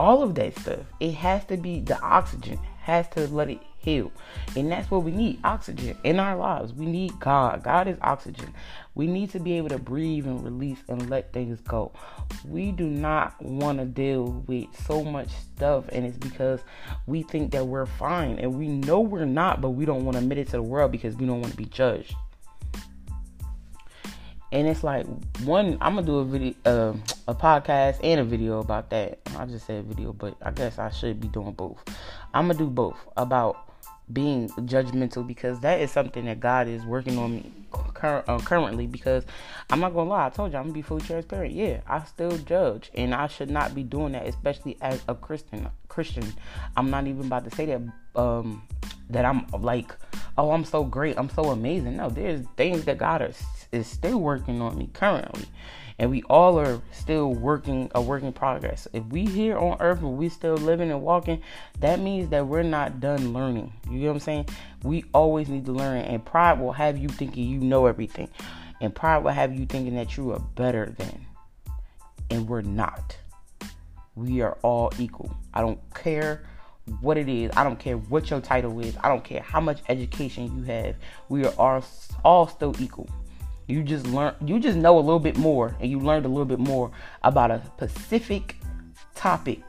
All 0.00 0.22
of 0.22 0.34
that 0.36 0.58
stuff. 0.58 0.86
It 0.98 1.12
has 1.12 1.44
to 1.44 1.58
be 1.58 1.80
the 1.80 2.00
oxygen 2.00 2.58
has 2.80 3.06
to 3.10 3.26
let 3.28 3.50
it 3.50 3.60
heal. 3.76 4.10
And 4.56 4.72
that's 4.72 4.90
what 4.90 5.02
we 5.02 5.10
need 5.10 5.40
oxygen 5.44 5.94
in 6.04 6.18
our 6.18 6.36
lives. 6.36 6.72
We 6.72 6.86
need 6.86 7.20
God. 7.20 7.62
God 7.62 7.86
is 7.86 7.98
oxygen. 8.00 8.54
We 8.94 9.06
need 9.06 9.28
to 9.32 9.38
be 9.40 9.58
able 9.58 9.68
to 9.68 9.78
breathe 9.78 10.26
and 10.26 10.42
release 10.42 10.78
and 10.88 11.10
let 11.10 11.34
things 11.34 11.60
go. 11.60 11.92
We 12.48 12.72
do 12.72 12.86
not 12.86 13.42
want 13.42 13.78
to 13.78 13.84
deal 13.84 14.42
with 14.46 14.68
so 14.86 15.04
much 15.04 15.28
stuff, 15.28 15.84
and 15.90 16.06
it's 16.06 16.16
because 16.16 16.60
we 17.06 17.22
think 17.22 17.52
that 17.52 17.66
we're 17.66 17.84
fine. 17.84 18.38
And 18.38 18.58
we 18.58 18.68
know 18.68 19.00
we're 19.00 19.26
not, 19.26 19.60
but 19.60 19.70
we 19.70 19.84
don't 19.84 20.06
want 20.06 20.16
to 20.16 20.22
admit 20.22 20.38
it 20.38 20.46
to 20.46 20.52
the 20.52 20.62
world 20.62 20.92
because 20.92 21.14
we 21.14 21.26
don't 21.26 21.42
want 21.42 21.52
to 21.52 21.58
be 21.58 21.66
judged. 21.66 22.14
And 24.52 24.66
it's 24.66 24.82
like 24.82 25.06
one, 25.44 25.78
I'm 25.80 25.94
gonna 25.94 26.06
do 26.06 26.18
a 26.18 26.24
video, 26.24 26.54
uh, 26.64 26.94
a 27.28 27.34
podcast 27.34 28.00
and 28.02 28.20
a 28.20 28.24
video 28.24 28.58
about 28.58 28.90
that. 28.90 29.20
I 29.36 29.46
just 29.46 29.66
said 29.66 29.84
video, 29.84 30.12
but 30.12 30.36
I 30.42 30.50
guess 30.50 30.78
I 30.78 30.90
should 30.90 31.20
be 31.20 31.28
doing 31.28 31.52
both. 31.52 31.78
I'm 32.34 32.48
gonna 32.48 32.58
do 32.58 32.66
both 32.68 32.98
about 33.16 33.68
being 34.12 34.48
judgmental 34.48 35.24
because 35.24 35.60
that 35.60 35.80
is 35.80 35.92
something 35.92 36.24
that 36.24 36.40
God 36.40 36.66
is 36.66 36.84
working 36.84 37.16
on 37.16 37.34
me 37.34 37.52
cur- 37.94 38.24
uh, 38.26 38.40
currently. 38.40 38.88
Because 38.88 39.24
I'm 39.70 39.78
not 39.78 39.94
gonna 39.94 40.10
lie, 40.10 40.26
I 40.26 40.30
told 40.30 40.52
you 40.52 40.58
I'm 40.58 40.64
gonna 40.64 40.74
be 40.74 40.82
fully 40.82 41.02
transparent. 41.02 41.54
Yeah, 41.54 41.82
I 41.86 42.02
still 42.02 42.36
judge, 42.38 42.90
and 42.94 43.14
I 43.14 43.28
should 43.28 43.50
not 43.50 43.72
be 43.72 43.84
doing 43.84 44.12
that, 44.12 44.26
especially 44.26 44.76
as 44.80 45.00
a 45.06 45.14
Christian. 45.14 45.68
Christian, 45.86 46.24
I'm 46.76 46.90
not 46.90 47.06
even 47.06 47.26
about 47.26 47.48
to 47.48 47.54
say 47.54 47.66
that. 47.66 47.82
Um, 48.16 48.66
that 49.10 49.24
I'm 49.24 49.46
like, 49.48 49.94
oh, 50.38 50.52
I'm 50.52 50.64
so 50.64 50.84
great, 50.84 51.18
I'm 51.18 51.28
so 51.30 51.50
amazing. 51.50 51.96
No, 51.96 52.08
there's 52.08 52.42
things 52.56 52.84
that 52.84 52.98
God 52.98 53.22
is, 53.22 53.42
is 53.72 53.86
still 53.86 54.18
working 54.20 54.60
on 54.60 54.76
me 54.76 54.90
currently 54.92 55.46
and 56.00 56.10
we 56.10 56.22
all 56.30 56.58
are 56.58 56.80
still 56.92 57.34
working 57.34 57.90
a 57.94 58.00
work 58.00 58.22
in 58.22 58.32
progress. 58.32 58.88
If 58.94 59.04
we 59.08 59.26
here 59.26 59.58
on 59.58 59.76
earth 59.80 60.00
and 60.00 60.16
we 60.16 60.30
still 60.30 60.54
living 60.54 60.90
and 60.90 61.02
walking, 61.02 61.42
that 61.80 62.00
means 62.00 62.30
that 62.30 62.46
we're 62.46 62.62
not 62.62 63.00
done 63.00 63.34
learning. 63.34 63.70
You 63.84 63.98
know 63.98 64.06
what 64.06 64.12
I'm 64.14 64.20
saying? 64.20 64.48
We 64.82 65.04
always 65.12 65.50
need 65.50 65.66
to 65.66 65.72
learn, 65.72 65.98
and 65.98 66.24
pride 66.24 66.58
will 66.58 66.72
have 66.72 66.96
you 66.96 67.08
thinking 67.08 67.46
you 67.46 67.58
know 67.58 67.84
everything, 67.84 68.30
and 68.80 68.94
pride 68.94 69.18
will 69.18 69.32
have 69.32 69.54
you 69.54 69.66
thinking 69.66 69.94
that 69.96 70.16
you 70.16 70.32
are 70.32 70.38
better 70.38 70.94
than, 70.96 71.26
and 72.30 72.48
we're 72.48 72.62
not. 72.62 73.18
We 74.14 74.40
are 74.40 74.56
all 74.62 74.90
equal. 74.98 75.36
I 75.52 75.60
don't 75.60 75.80
care 75.94 76.46
what 77.02 77.18
it 77.18 77.28
is. 77.28 77.50
I 77.54 77.62
don't 77.62 77.78
care 77.78 77.98
what 77.98 78.30
your 78.30 78.40
title 78.40 78.80
is. 78.80 78.96
I 79.04 79.08
don't 79.08 79.22
care 79.22 79.42
how 79.42 79.60
much 79.60 79.82
education 79.90 80.56
you 80.56 80.62
have. 80.64 80.96
We 81.28 81.44
are 81.44 81.52
all, 81.58 81.84
all 82.24 82.46
still 82.46 82.74
equal. 82.80 83.10
You 83.70 83.82
just 83.82 84.06
learn 84.06 84.34
you 84.44 84.58
just 84.58 84.76
know 84.76 84.98
a 84.98 85.00
little 85.00 85.20
bit 85.20 85.36
more 85.36 85.76
and 85.80 85.90
you 85.90 86.00
learned 86.00 86.26
a 86.26 86.28
little 86.28 86.44
bit 86.44 86.58
more 86.58 86.90
about 87.22 87.50
a 87.50 87.62
specific 87.76 88.56
topic, 89.14 89.60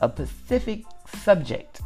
a 0.00 0.08
specific 0.08 0.84
subject. 1.22 1.80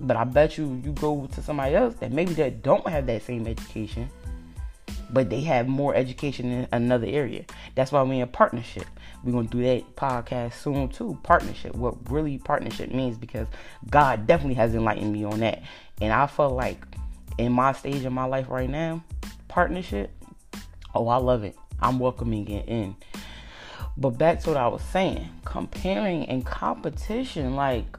But 0.00 0.16
I 0.16 0.24
bet 0.24 0.56
you 0.56 0.80
you 0.84 0.92
go 0.92 1.26
to 1.26 1.42
somebody 1.42 1.74
else 1.74 1.94
that 1.96 2.12
maybe 2.12 2.32
that 2.34 2.62
don't 2.62 2.86
have 2.88 3.06
that 3.06 3.22
same 3.24 3.46
education, 3.46 4.08
but 5.10 5.28
they 5.28 5.40
have 5.42 5.68
more 5.68 5.94
education 5.94 6.50
in 6.50 6.68
another 6.72 7.06
area. 7.06 7.44
That's 7.74 7.92
why 7.92 8.02
we're 8.02 8.22
in 8.22 8.28
partnership. 8.28 8.86
We're 9.24 9.32
gonna 9.32 9.48
do 9.48 9.62
that 9.64 9.96
podcast 9.96 10.54
soon 10.54 10.88
too. 10.88 11.18
Partnership. 11.22 11.74
What 11.74 12.10
really 12.10 12.38
partnership 12.38 12.92
means 12.92 13.18
because 13.18 13.48
God 13.90 14.26
definitely 14.26 14.54
has 14.54 14.74
enlightened 14.74 15.12
me 15.12 15.24
on 15.24 15.40
that. 15.40 15.62
And 16.00 16.12
I 16.12 16.26
feel 16.26 16.50
like 16.50 16.86
in 17.38 17.52
my 17.52 17.72
stage 17.72 18.04
of 18.04 18.12
my 18.12 18.24
life 18.24 18.48
right 18.48 18.68
now, 18.68 19.02
partnership, 19.46 20.10
oh, 20.94 21.08
I 21.08 21.16
love 21.16 21.44
it. 21.44 21.56
I'm 21.80 21.98
welcoming 21.98 22.48
it 22.48 22.68
in. 22.68 22.96
But 23.96 24.10
back 24.10 24.40
to 24.42 24.50
what 24.50 24.56
I 24.56 24.68
was 24.68 24.82
saying, 24.82 25.28
comparing 25.44 26.26
and 26.26 26.44
competition, 26.44 27.56
like, 27.56 27.98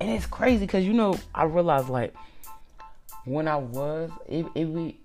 and 0.00 0.10
it's 0.10 0.26
crazy 0.26 0.66
because 0.66 0.84
you 0.84 0.92
know 0.92 1.18
I 1.34 1.44
realized 1.44 1.88
like 1.88 2.14
when 3.24 3.48
I 3.48 3.56
was 3.56 4.10
it, 4.28 4.46
it 4.54 4.96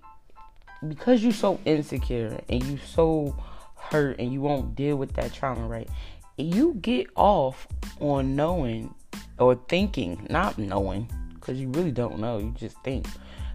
because 0.86 1.22
you're 1.22 1.32
so 1.32 1.58
insecure 1.64 2.40
and 2.48 2.62
you 2.64 2.78
so 2.78 3.36
hurt 3.76 4.18
and 4.18 4.32
you 4.32 4.40
won't 4.40 4.74
deal 4.74 4.96
with 4.96 5.12
that 5.14 5.32
trauma 5.32 5.66
right, 5.66 5.88
you 6.36 6.74
get 6.80 7.06
off 7.16 7.66
on 8.00 8.36
knowing 8.36 8.94
or 9.38 9.54
thinking, 9.68 10.26
not 10.28 10.58
knowing, 10.58 11.10
because 11.40 11.60
you 11.60 11.68
really 11.70 11.92
don't 11.92 12.18
know. 12.18 12.38
You 12.38 12.54
just 12.58 12.76
think 12.82 13.06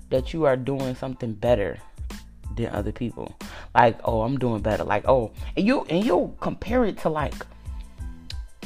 that 0.10 0.34
you 0.34 0.46
are 0.46 0.58
doing 0.58 0.96
something 0.96 1.34
better 1.34 1.78
than 2.56 2.68
other 2.68 2.92
people. 2.92 3.36
Like, 3.74 4.00
oh, 4.04 4.22
I'm 4.22 4.38
doing 4.38 4.62
better. 4.62 4.84
Like, 4.84 5.08
oh, 5.08 5.32
and 5.56 5.66
you 5.66 5.86
and 5.90 6.04
you'll 6.04 6.36
compare 6.40 6.86
it 6.86 6.98
to 7.00 7.10
like 7.10 7.34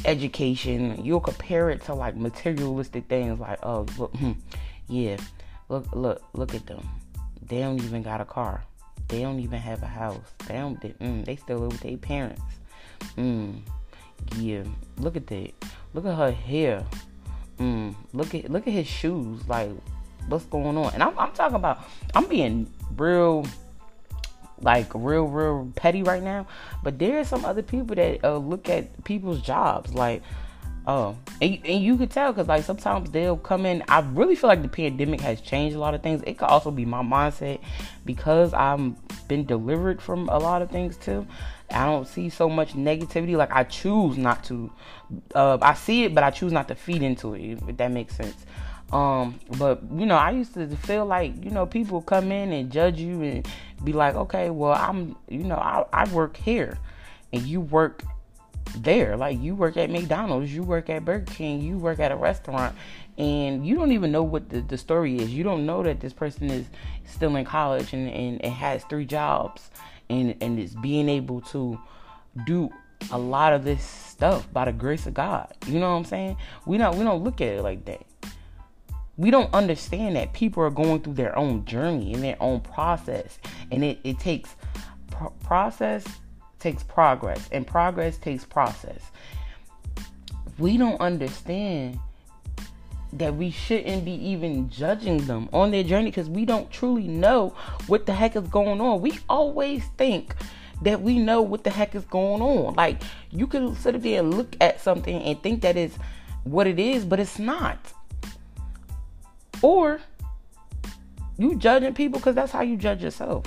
education. 0.06 1.04
You'll 1.04 1.20
compare 1.20 1.70
it 1.70 1.84
to 1.86 1.94
like 1.94 2.16
materialistic 2.16 3.08
things. 3.08 3.40
Like, 3.40 3.60
oh, 3.64 3.86
look, 3.98 4.16
hmm, 4.16 4.34
yeah, 4.88 5.18
look, 5.70 5.94
look, 5.94 6.22
look 6.34 6.56
at 6.56 6.66
them. 6.66 6.88
They 7.42 7.60
don't 7.60 7.82
even 7.84 8.04
got 8.04 8.22
a 8.22 8.26
car. 8.26 8.64
They 9.08 9.22
don't 9.22 9.40
even 9.40 9.60
have 9.60 9.82
a 9.82 9.88
house. 9.88 10.34
They 10.48 10.56
don't. 10.56 10.80
They, 10.80 10.90
mm, 10.90 11.26
they 11.26 11.36
still 11.36 11.58
live 11.58 11.72
with 11.72 11.82
their 11.82 11.98
parents. 11.98 12.42
Mm, 13.18 13.62
yeah. 14.38 14.64
Look 14.98 15.16
at 15.16 15.26
that. 15.28 15.52
Look 15.94 16.06
at 16.06 16.16
her 16.16 16.32
hair. 16.32 16.86
Mm, 17.60 17.94
look 18.14 18.34
at 18.34 18.50
look 18.50 18.68
at 18.68 18.74
his 18.74 18.88
shoes. 18.88 19.48
Like, 19.48 19.72
what's 20.28 20.46
going 20.46 20.78
on? 20.78 20.94
And 20.94 21.04
I'm, 21.04 21.18
I'm 21.20 21.32
talking 21.34 21.56
about. 21.56 21.80
I'm 22.16 22.26
being 22.26 22.72
real, 22.96 23.46
like 24.62 24.90
real, 24.94 25.26
real 25.26 25.72
petty 25.76 26.04
right 26.04 26.24
now. 26.24 26.48
But 26.84 27.00
there 27.00 27.20
are 27.20 27.26
some 27.26 27.44
other 27.46 27.62
people 27.62 27.96
that 27.96 28.24
uh, 28.24 28.38
look 28.38 28.70
at 28.70 29.04
people's 29.04 29.42
jobs 29.42 29.94
like. 29.94 30.24
Oh, 30.88 31.16
and, 31.40 31.60
and 31.66 31.84
you 31.84 31.98
could 31.98 32.10
tell 32.10 32.32
because 32.32 32.48
like 32.48 32.64
sometimes 32.64 33.12
they'll 33.12 33.38
come 33.38 33.66
in. 33.66 33.84
I 33.90 34.00
really 34.00 34.36
feel 34.36 34.48
like 34.48 34.64
the 34.64 34.70
pandemic 34.70 35.22
has 35.22 35.40
changed 35.42 35.76
a 35.76 35.80
lot 35.80 35.94
of 35.94 36.02
things. 36.02 36.24
It 36.26 36.40
could 36.40 36.48
also 36.48 36.72
be 36.72 36.86
my 36.86 37.04
mindset 37.04 37.60
because 38.06 38.54
I've 38.54 38.96
been 39.28 39.46
delivered 39.46 40.02
from 40.02 40.30
a 40.30 40.40
lot 40.40 40.64
of 40.64 40.72
things 40.72 40.98
too. 40.98 41.28
I 41.72 41.86
don't 41.86 42.08
see 42.08 42.30
so 42.30 42.50
much 42.50 42.74
negativity. 42.74 43.36
Like 43.36 43.52
I 43.52 43.64
choose 43.64 44.18
not 44.18 44.44
to. 44.46 44.72
Uh, 45.34 45.58
I 45.62 45.74
see 45.74 46.04
it, 46.04 46.16
but 46.16 46.24
I 46.24 46.32
choose 46.32 46.52
not 46.52 46.68
to 46.70 46.76
feed 46.76 47.02
into 47.02 47.34
it. 47.34 47.60
If 47.68 47.78
that 47.78 47.92
makes 47.92 48.16
sense. 48.16 48.46
Um, 48.92 49.40
but 49.58 49.82
you 49.92 50.06
know, 50.06 50.16
I 50.16 50.32
used 50.32 50.56
to 50.56 50.68
feel 50.78 51.06
like 51.06 51.44
you 51.44 51.52
know 51.52 51.66
people 51.66 52.02
come 52.02 52.32
in 52.32 52.52
and 52.52 52.72
judge 52.72 53.00
you 53.00 53.22
and 53.22 53.48
be 53.84 53.94
like, 53.94 54.16
okay, 54.16 54.50
well, 54.50 54.74
I'm 54.74 55.16
you 55.28 55.44
know 55.44 55.58
I, 55.58 55.86
I 55.94 56.10
work 56.12 56.38
here, 56.38 56.78
and 57.32 57.44
you 57.44 57.62
work 57.62 58.04
there. 58.78 59.16
Like 59.16 59.40
you 59.40 59.56
work 59.56 59.78
at 59.78 59.90
McDonald's, 59.90 60.54
you 60.54 60.64
work 60.64 60.90
at 60.90 61.06
Burger 61.06 61.32
King, 61.32 61.62
you 61.62 61.78
work 61.78 62.00
at 62.00 62.12
a 62.12 62.16
restaurant, 62.16 62.76
and 63.18 63.66
you 63.66 63.76
don't 63.76 63.92
even 63.92 64.12
know 64.12 64.24
what 64.24 64.50
the, 64.50 64.62
the 64.62 64.78
story 64.78 65.20
is. 65.20 65.32
You 65.32 65.44
don't 65.44 65.66
know 65.68 65.84
that 65.84 66.00
this 66.00 66.14
person 66.14 66.50
is 66.50 66.66
still 67.06 67.36
in 67.36 67.46
college 67.46 67.94
and, 67.94 68.10
and, 68.10 68.44
and 68.44 68.54
has 68.54 68.84
three 68.86 69.06
jobs 69.06 69.70
and 70.10 70.36
and 70.42 70.60
is 70.60 70.76
being 70.76 71.10
able 71.10 71.42
to 71.42 71.80
do 72.46 72.70
a 73.12 73.18
lot 73.18 73.54
of 73.54 73.64
this 73.64 73.84
stuff 73.84 74.52
by 74.52 74.66
the 74.66 74.74
grace 74.74 75.08
of 75.08 75.14
God. 75.14 75.54
You 75.66 75.80
know 75.80 75.92
what 75.92 75.98
I'm 75.98 76.06
saying? 76.06 76.38
We 76.66 76.78
don't 76.78 76.98
we 76.98 77.04
don't 77.04 77.24
look 77.24 77.42
at 77.42 77.48
it 77.48 77.62
like 77.62 77.86
that. 77.86 78.06
We 79.18 79.32
don't 79.32 79.54
understand 79.54 80.16
that 80.16 80.34
people 80.34 80.64
are 80.64 80.70
going 80.70 81.02
through 81.02 81.16
their 81.16 81.38
own 81.38 81.66
journey 81.66 82.14
and 82.14 82.24
their 82.24 82.38
own 82.40 82.62
process, 82.62 83.40
and 83.72 83.84
it 83.84 84.00
it 84.04 84.20
takes 84.20 84.56
pro- 85.12 85.32
process 85.44 86.06
takes 86.60 86.84
progress, 86.84 87.48
and 87.52 87.66
progress 87.66 88.18
takes 88.18 88.46
process. 88.46 89.12
We 90.58 90.78
don't 90.78 91.00
understand 91.00 92.00
that 93.14 93.36
we 93.36 93.50
shouldn't 93.50 94.06
be 94.06 94.12
even 94.12 94.70
judging 94.70 95.26
them 95.26 95.50
on 95.52 95.72
their 95.72 95.84
journey 95.84 96.12
because 96.12 96.30
we 96.30 96.46
don't 96.46 96.70
truly 96.72 97.08
know 97.08 97.56
what 97.88 98.06
the 98.06 98.14
heck 98.14 98.36
is 98.36 98.48
going 98.48 98.80
on. 98.80 99.02
We 99.02 99.20
always 99.28 99.86
think 99.98 100.36
that 100.82 101.02
we 101.02 101.18
know 101.18 101.42
what 101.42 101.64
the 101.64 101.70
heck 101.70 101.96
is 101.96 102.06
going 102.06 102.42
on. 102.42 102.76
Like 102.76 103.02
you 103.32 103.48
can 103.48 103.76
sit 103.76 104.02
there 104.02 104.20
and 104.20 104.34
look 104.34 104.56
at 104.62 104.80
something 104.80 105.22
and 105.22 105.42
think 105.42 105.62
that 105.62 105.76
is 105.76 105.96
what 106.44 106.68
it 106.68 106.80
is, 106.80 107.06
but 107.06 107.20
it's 107.20 107.40
not. 107.40 107.80
Or 109.62 110.00
you 111.38 111.56
judging 111.56 111.94
people 111.94 112.20
because 112.20 112.36
that's 112.36 112.52
how 112.52 112.62
you 112.62 112.78
judge 112.78 113.04
yourself. 113.04 113.46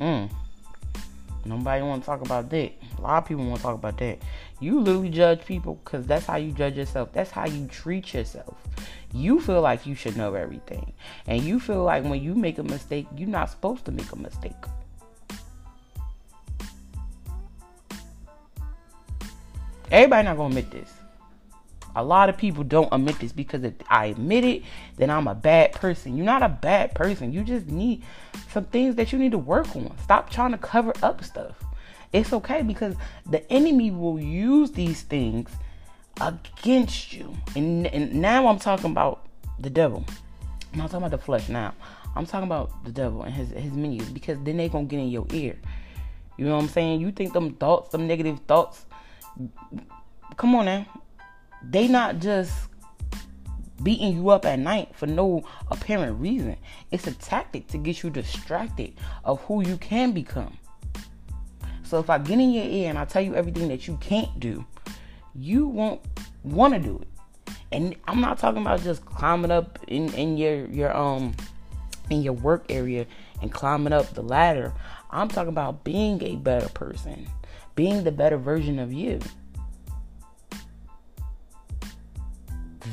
Mm. 0.00 0.30
Nobody 1.44 1.82
want 1.82 2.02
to 2.02 2.06
talk 2.06 2.20
about 2.20 2.50
that. 2.50 2.72
A 2.98 3.00
lot 3.00 3.22
of 3.22 3.28
people 3.28 3.44
want 3.44 3.56
to 3.56 3.62
talk 3.62 3.74
about 3.74 3.96
that. 3.98 4.18
You 4.60 4.80
literally 4.80 5.10
judge 5.10 5.44
people 5.44 5.80
because 5.84 6.06
that's 6.06 6.26
how 6.26 6.36
you 6.36 6.50
judge 6.52 6.76
yourself. 6.76 7.12
That's 7.12 7.30
how 7.30 7.46
you 7.46 7.66
treat 7.68 8.12
yourself. 8.12 8.56
You 9.12 9.40
feel 9.40 9.60
like 9.60 9.86
you 9.86 9.94
should 9.94 10.16
know 10.16 10.34
everything. 10.34 10.92
And 11.26 11.42
you 11.42 11.60
feel 11.60 11.84
like 11.84 12.04
when 12.04 12.22
you 12.22 12.34
make 12.34 12.58
a 12.58 12.64
mistake, 12.64 13.06
you're 13.16 13.28
not 13.28 13.50
supposed 13.50 13.84
to 13.84 13.92
make 13.92 14.10
a 14.10 14.16
mistake. 14.16 14.52
Everybody 19.90 20.24
not 20.24 20.36
gonna 20.36 20.48
admit 20.48 20.70
this. 20.70 20.92
A 21.96 22.04
lot 22.04 22.28
of 22.28 22.36
people 22.36 22.62
don't 22.62 22.88
admit 22.92 23.18
this 23.18 23.32
because 23.32 23.64
if 23.64 23.74
I 23.88 24.06
admit 24.06 24.44
it, 24.44 24.62
then 24.96 25.08
I'm 25.08 25.26
a 25.26 25.34
bad 25.34 25.72
person. 25.72 26.16
You're 26.16 26.26
not 26.26 26.42
a 26.42 26.48
bad 26.48 26.94
person. 26.94 27.32
You 27.32 27.42
just 27.42 27.66
need 27.68 28.02
some 28.50 28.64
things 28.66 28.96
that 28.96 29.12
you 29.12 29.18
need 29.18 29.32
to 29.32 29.38
work 29.38 29.74
on. 29.74 29.96
Stop 30.02 30.30
trying 30.30 30.52
to 30.52 30.58
cover 30.58 30.92
up 31.02 31.24
stuff. 31.24 31.56
It's 32.12 32.32
okay 32.32 32.62
because 32.62 32.94
the 33.26 33.50
enemy 33.52 33.90
will 33.90 34.18
use 34.18 34.70
these 34.70 35.02
things 35.02 35.50
against 36.20 37.12
you. 37.12 37.36
And, 37.54 37.86
and 37.88 38.14
now 38.14 38.46
I'm 38.46 38.58
talking 38.58 38.90
about 38.90 39.26
the 39.58 39.70
devil. 39.70 40.04
I'm 40.72 40.78
not 40.78 40.90
talking 40.90 41.06
about 41.06 41.18
the 41.18 41.24
flesh 41.24 41.48
now. 41.48 41.74
I'm 42.16 42.26
talking 42.26 42.46
about 42.46 42.84
the 42.84 42.90
devil 42.90 43.22
and 43.22 43.32
his 43.32 43.50
his 43.50 43.72
minions 43.72 44.10
because 44.10 44.38
then 44.42 44.56
they 44.56 44.68
gonna 44.68 44.86
get 44.86 44.98
in 44.98 45.08
your 45.08 45.26
ear. 45.32 45.56
You 46.36 46.46
know 46.46 46.56
what 46.56 46.62
I'm 46.62 46.68
saying? 46.68 47.00
You 47.00 47.12
think 47.12 47.32
them 47.32 47.54
thoughts, 47.54 47.90
them 47.90 48.06
negative 48.06 48.40
thoughts. 48.46 48.86
Come 50.36 50.54
on 50.54 50.66
now. 50.66 50.86
They 51.62 51.88
not 51.88 52.18
just 52.18 52.52
beating 53.82 54.14
you 54.14 54.30
up 54.30 54.44
at 54.44 54.58
night 54.58 54.94
for 54.94 55.06
no 55.06 55.44
apparent 55.70 56.20
reason. 56.20 56.56
It's 56.90 57.06
a 57.06 57.12
tactic 57.12 57.68
to 57.68 57.78
get 57.78 58.02
you 58.02 58.10
distracted 58.10 58.94
of 59.24 59.40
who 59.42 59.66
you 59.66 59.76
can 59.76 60.12
become. 60.12 60.58
So 61.88 61.98
if 61.98 62.10
I 62.10 62.18
get 62.18 62.38
in 62.38 62.52
your 62.52 62.66
ear 62.66 62.90
and 62.90 62.98
I 62.98 63.06
tell 63.06 63.22
you 63.22 63.34
everything 63.34 63.68
that 63.68 63.88
you 63.88 63.96
can't 64.02 64.38
do, 64.38 64.62
you 65.34 65.66
won't 65.66 66.02
want 66.44 66.74
to 66.74 66.80
do 66.80 67.00
it. 67.00 67.54
And 67.72 67.96
I'm 68.06 68.20
not 68.20 68.38
talking 68.38 68.60
about 68.60 68.82
just 68.82 69.06
climbing 69.06 69.50
up 69.50 69.78
in, 69.88 70.12
in 70.12 70.36
your 70.36 70.66
your 70.66 70.94
um 70.94 71.34
in 72.10 72.20
your 72.20 72.34
work 72.34 72.66
area 72.68 73.06
and 73.40 73.50
climbing 73.50 73.94
up 73.94 74.12
the 74.12 74.20
ladder. 74.20 74.74
I'm 75.10 75.28
talking 75.28 75.48
about 75.48 75.82
being 75.82 76.22
a 76.22 76.36
better 76.36 76.68
person, 76.68 77.26
being 77.74 78.04
the 78.04 78.12
better 78.12 78.36
version 78.36 78.78
of 78.78 78.92
you. 78.92 79.20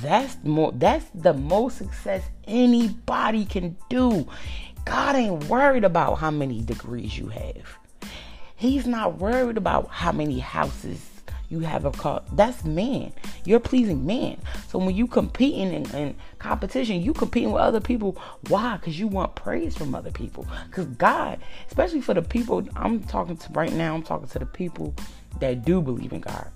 That's 0.01 0.37
more 0.43 0.71
that's 0.71 1.05
the 1.13 1.33
most 1.33 1.77
success 1.77 2.23
anybody 2.47 3.43
can 3.43 3.75
do. 3.89 4.25
God 4.85 5.17
ain't 5.17 5.45
worried 5.45 5.83
about 5.83 6.19
how 6.19 6.31
many 6.31 6.61
degrees 6.61 7.17
you 7.17 7.27
have. 7.27 7.77
He's 8.55 8.87
not 8.87 9.17
worried 9.17 9.57
about 9.57 9.89
how 9.89 10.11
many 10.11 10.39
houses 10.39 11.09
you 11.49 11.59
have 11.59 11.85
a 11.85 11.91
car. 11.91 12.23
That's 12.31 12.63
man. 12.63 13.11
You're 13.43 13.59
pleasing 13.59 14.05
man. 14.05 14.37
So 14.67 14.79
when 14.79 14.95
you 14.95 15.07
competing 15.07 15.73
in, 15.73 15.95
in 15.95 16.15
competition, 16.39 17.01
you 17.01 17.13
competing 17.13 17.51
with 17.51 17.61
other 17.61 17.79
people. 17.79 18.17
Why? 18.47 18.77
Because 18.77 18.99
you 18.99 19.07
want 19.07 19.35
praise 19.35 19.75
from 19.77 19.93
other 19.93 20.11
people. 20.11 20.47
Because 20.67 20.85
God, 20.87 21.39
especially 21.67 22.01
for 22.01 22.13
the 22.13 22.21
people 22.21 22.67
I'm 22.75 23.01
talking 23.03 23.37
to 23.37 23.53
right 23.53 23.71
now, 23.73 23.93
I'm 23.93 24.03
talking 24.03 24.27
to 24.27 24.39
the 24.39 24.45
people 24.45 24.95
that 25.39 25.65
do 25.65 25.81
believe 25.81 26.13
in 26.13 26.21
God. 26.21 26.49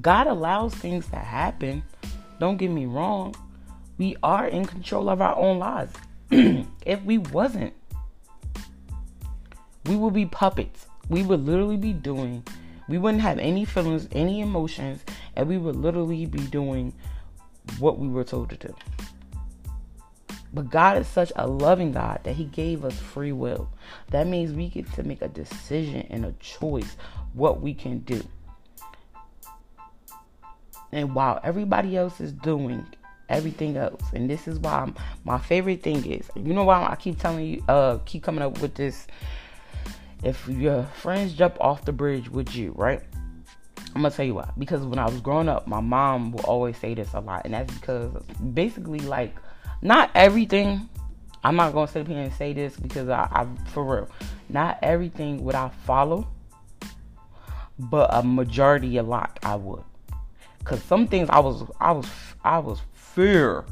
God 0.00 0.26
allows 0.26 0.74
things 0.74 1.06
to 1.08 1.16
happen. 1.16 1.82
Don't 2.38 2.56
get 2.56 2.70
me 2.70 2.86
wrong. 2.86 3.34
We 3.96 4.16
are 4.22 4.46
in 4.46 4.64
control 4.64 5.08
of 5.08 5.20
our 5.20 5.36
own 5.36 5.58
lives. 5.58 5.92
if 6.30 7.02
we 7.02 7.18
wasn't, 7.18 7.72
we 9.88 9.96
would 9.96 10.14
be 10.14 10.26
puppets. 10.26 10.86
We 11.08 11.22
would 11.22 11.46
literally 11.46 11.78
be 11.78 11.94
doing, 11.94 12.44
we 12.88 12.98
wouldn't 12.98 13.22
have 13.22 13.38
any 13.38 13.64
feelings, 13.64 14.06
any 14.12 14.40
emotions, 14.40 15.02
and 15.34 15.48
we 15.48 15.56
would 15.56 15.76
literally 15.76 16.26
be 16.26 16.40
doing 16.46 16.92
what 17.78 17.98
we 17.98 18.08
were 18.08 18.24
told 18.24 18.50
to 18.50 18.56
do. 18.56 18.74
But 20.52 20.70
God 20.70 20.96
is 20.98 21.06
such 21.06 21.32
a 21.36 21.46
loving 21.46 21.92
God 21.92 22.20
that 22.24 22.34
He 22.34 22.44
gave 22.44 22.84
us 22.84 22.98
free 22.98 23.32
will. 23.32 23.70
That 24.10 24.26
means 24.26 24.52
we 24.52 24.68
get 24.68 24.90
to 24.94 25.02
make 25.02 25.22
a 25.22 25.28
decision 25.28 26.06
and 26.10 26.24
a 26.24 26.32
choice 26.40 26.96
what 27.32 27.60
we 27.60 27.74
can 27.74 28.00
do. 28.00 28.22
And 30.92 31.14
while 31.14 31.38
everybody 31.44 31.96
else 31.96 32.20
is 32.20 32.32
doing 32.32 32.86
everything 33.28 33.76
else, 33.76 34.02
and 34.14 34.28
this 34.28 34.48
is 34.48 34.58
why 34.58 34.80
I'm, 34.80 34.94
my 35.24 35.38
favorite 35.38 35.82
thing 35.82 36.04
is, 36.10 36.30
you 36.34 36.54
know 36.54 36.64
why 36.64 36.86
I 36.86 36.96
keep 36.96 37.18
telling 37.18 37.44
you, 37.44 37.64
uh, 37.68 37.98
keep 38.06 38.22
coming 38.22 38.42
up 38.42 38.60
with 38.62 38.74
this 38.74 39.06
if 40.22 40.48
your 40.48 40.84
friends 40.84 41.32
jump 41.32 41.56
off 41.60 41.84
the 41.84 41.92
bridge 41.92 42.28
with 42.28 42.54
you, 42.54 42.72
right? 42.76 43.02
I'm 43.94 44.02
gonna 44.02 44.10
tell 44.10 44.26
you 44.26 44.34
why. 44.34 44.50
Because 44.58 44.82
when 44.82 44.98
I 44.98 45.06
was 45.06 45.20
growing 45.20 45.48
up, 45.48 45.66
my 45.66 45.80
mom 45.80 46.32
will 46.32 46.44
always 46.44 46.76
say 46.76 46.94
this 46.94 47.14
a 47.14 47.20
lot, 47.20 47.42
and 47.44 47.54
that's 47.54 47.72
because 47.74 48.12
basically, 48.54 49.00
like, 49.00 49.34
not 49.82 50.10
everything. 50.14 50.88
I'm 51.44 51.56
not 51.56 51.72
gonna 51.72 51.88
sit 51.88 52.06
here 52.06 52.20
and 52.20 52.32
say 52.32 52.52
this 52.52 52.76
because 52.76 53.08
I, 53.08 53.28
I 53.30 53.46
for 53.70 53.84
real, 53.84 54.08
not 54.48 54.78
everything 54.82 55.44
would 55.44 55.54
I 55.54 55.70
follow, 55.86 56.28
but 57.78 58.10
a 58.12 58.22
majority, 58.22 58.96
a 58.98 59.02
lot, 59.02 59.38
I 59.42 59.54
would. 59.54 59.84
Cause 60.64 60.82
some 60.82 61.06
things 61.06 61.30
I 61.30 61.38
was, 61.38 61.64
I 61.80 61.92
was, 61.92 62.06
I 62.44 62.58
was 62.58 62.80
fear, 62.92 63.64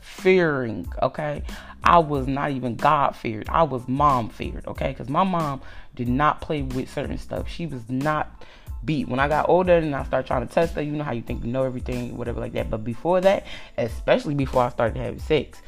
fearing. 0.00 0.86
Okay, 1.02 1.42
I 1.84 1.98
was 1.98 2.26
not 2.26 2.50
even 2.50 2.76
God 2.76 3.16
feared. 3.16 3.48
I 3.48 3.64
was 3.64 3.86
mom 3.88 4.28
feared, 4.28 4.66
okay? 4.66 4.88
Because 4.88 5.08
my 5.08 5.24
mom 5.24 5.60
did 5.94 6.08
not 6.08 6.40
play 6.40 6.62
with 6.62 6.92
certain 6.92 7.18
stuff. 7.18 7.48
She 7.48 7.66
was 7.66 7.88
not 7.88 8.44
beat. 8.84 9.08
When 9.08 9.20
I 9.20 9.28
got 9.28 9.48
older 9.48 9.74
and 9.74 9.94
I 9.94 10.04
started 10.04 10.26
trying 10.26 10.46
to 10.46 10.52
test 10.52 10.74
her, 10.74 10.82
you 10.82 10.92
know 10.92 11.04
how 11.04 11.12
you 11.12 11.22
think 11.22 11.44
you 11.44 11.50
know 11.50 11.64
everything, 11.64 12.16
whatever 12.16 12.40
like 12.40 12.52
that. 12.52 12.70
But 12.70 12.84
before 12.84 13.20
that, 13.20 13.46
especially 13.78 14.34
before 14.34 14.62
I 14.62 14.68
started 14.70 14.96
having 14.96 15.20
sex, 15.20 15.60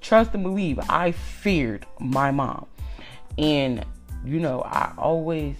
trust 0.00 0.34
and 0.34 0.42
believe, 0.42 0.78
I 0.88 1.12
feared 1.12 1.86
my 1.98 2.30
mom. 2.30 2.66
And, 3.38 3.84
you 4.24 4.40
know, 4.40 4.62
I 4.62 4.92
always 4.98 5.56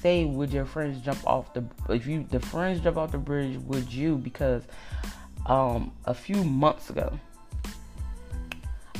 say, 0.00 0.24
would 0.24 0.52
your 0.52 0.64
friends 0.64 1.00
jump 1.00 1.26
off 1.26 1.52
the, 1.54 1.64
if 1.88 2.06
you, 2.06 2.26
the 2.30 2.40
friends 2.40 2.80
jump 2.80 2.96
off 2.96 3.12
the 3.12 3.18
bridge, 3.18 3.56
would 3.58 3.92
you? 3.92 4.16
Because 4.16 4.62
um, 5.46 5.92
a 6.04 6.14
few 6.14 6.44
months 6.44 6.90
ago, 6.90 7.18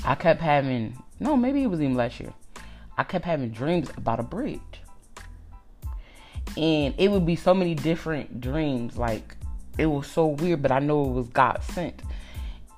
I 0.09 0.15
kept 0.15 0.41
having, 0.41 0.97
no, 1.21 1.37
maybe 1.37 1.63
it 1.63 1.67
was 1.67 1.83
even 1.83 1.95
last 1.95 2.19
year. 2.19 2.33
I 2.97 3.05
kept 3.05 3.27
having 3.27 3.51
dreams 3.51 3.91
about 3.95 4.19
a 4.19 4.23
bridge. 4.23 4.59
And 6.57 6.95
it 6.97 7.11
would 7.11 7.27
be 7.27 7.37
so 7.37 7.53
many 7.53 7.75
different 7.75 8.41
dreams. 8.41 8.97
Like, 8.97 9.37
it 9.77 9.85
was 9.85 10.07
so 10.07 10.29
weird, 10.29 10.63
but 10.63 10.73
I 10.73 10.79
know 10.79 11.05
it 11.05 11.13
was 11.13 11.29
God 11.29 11.63
sent. 11.63 12.01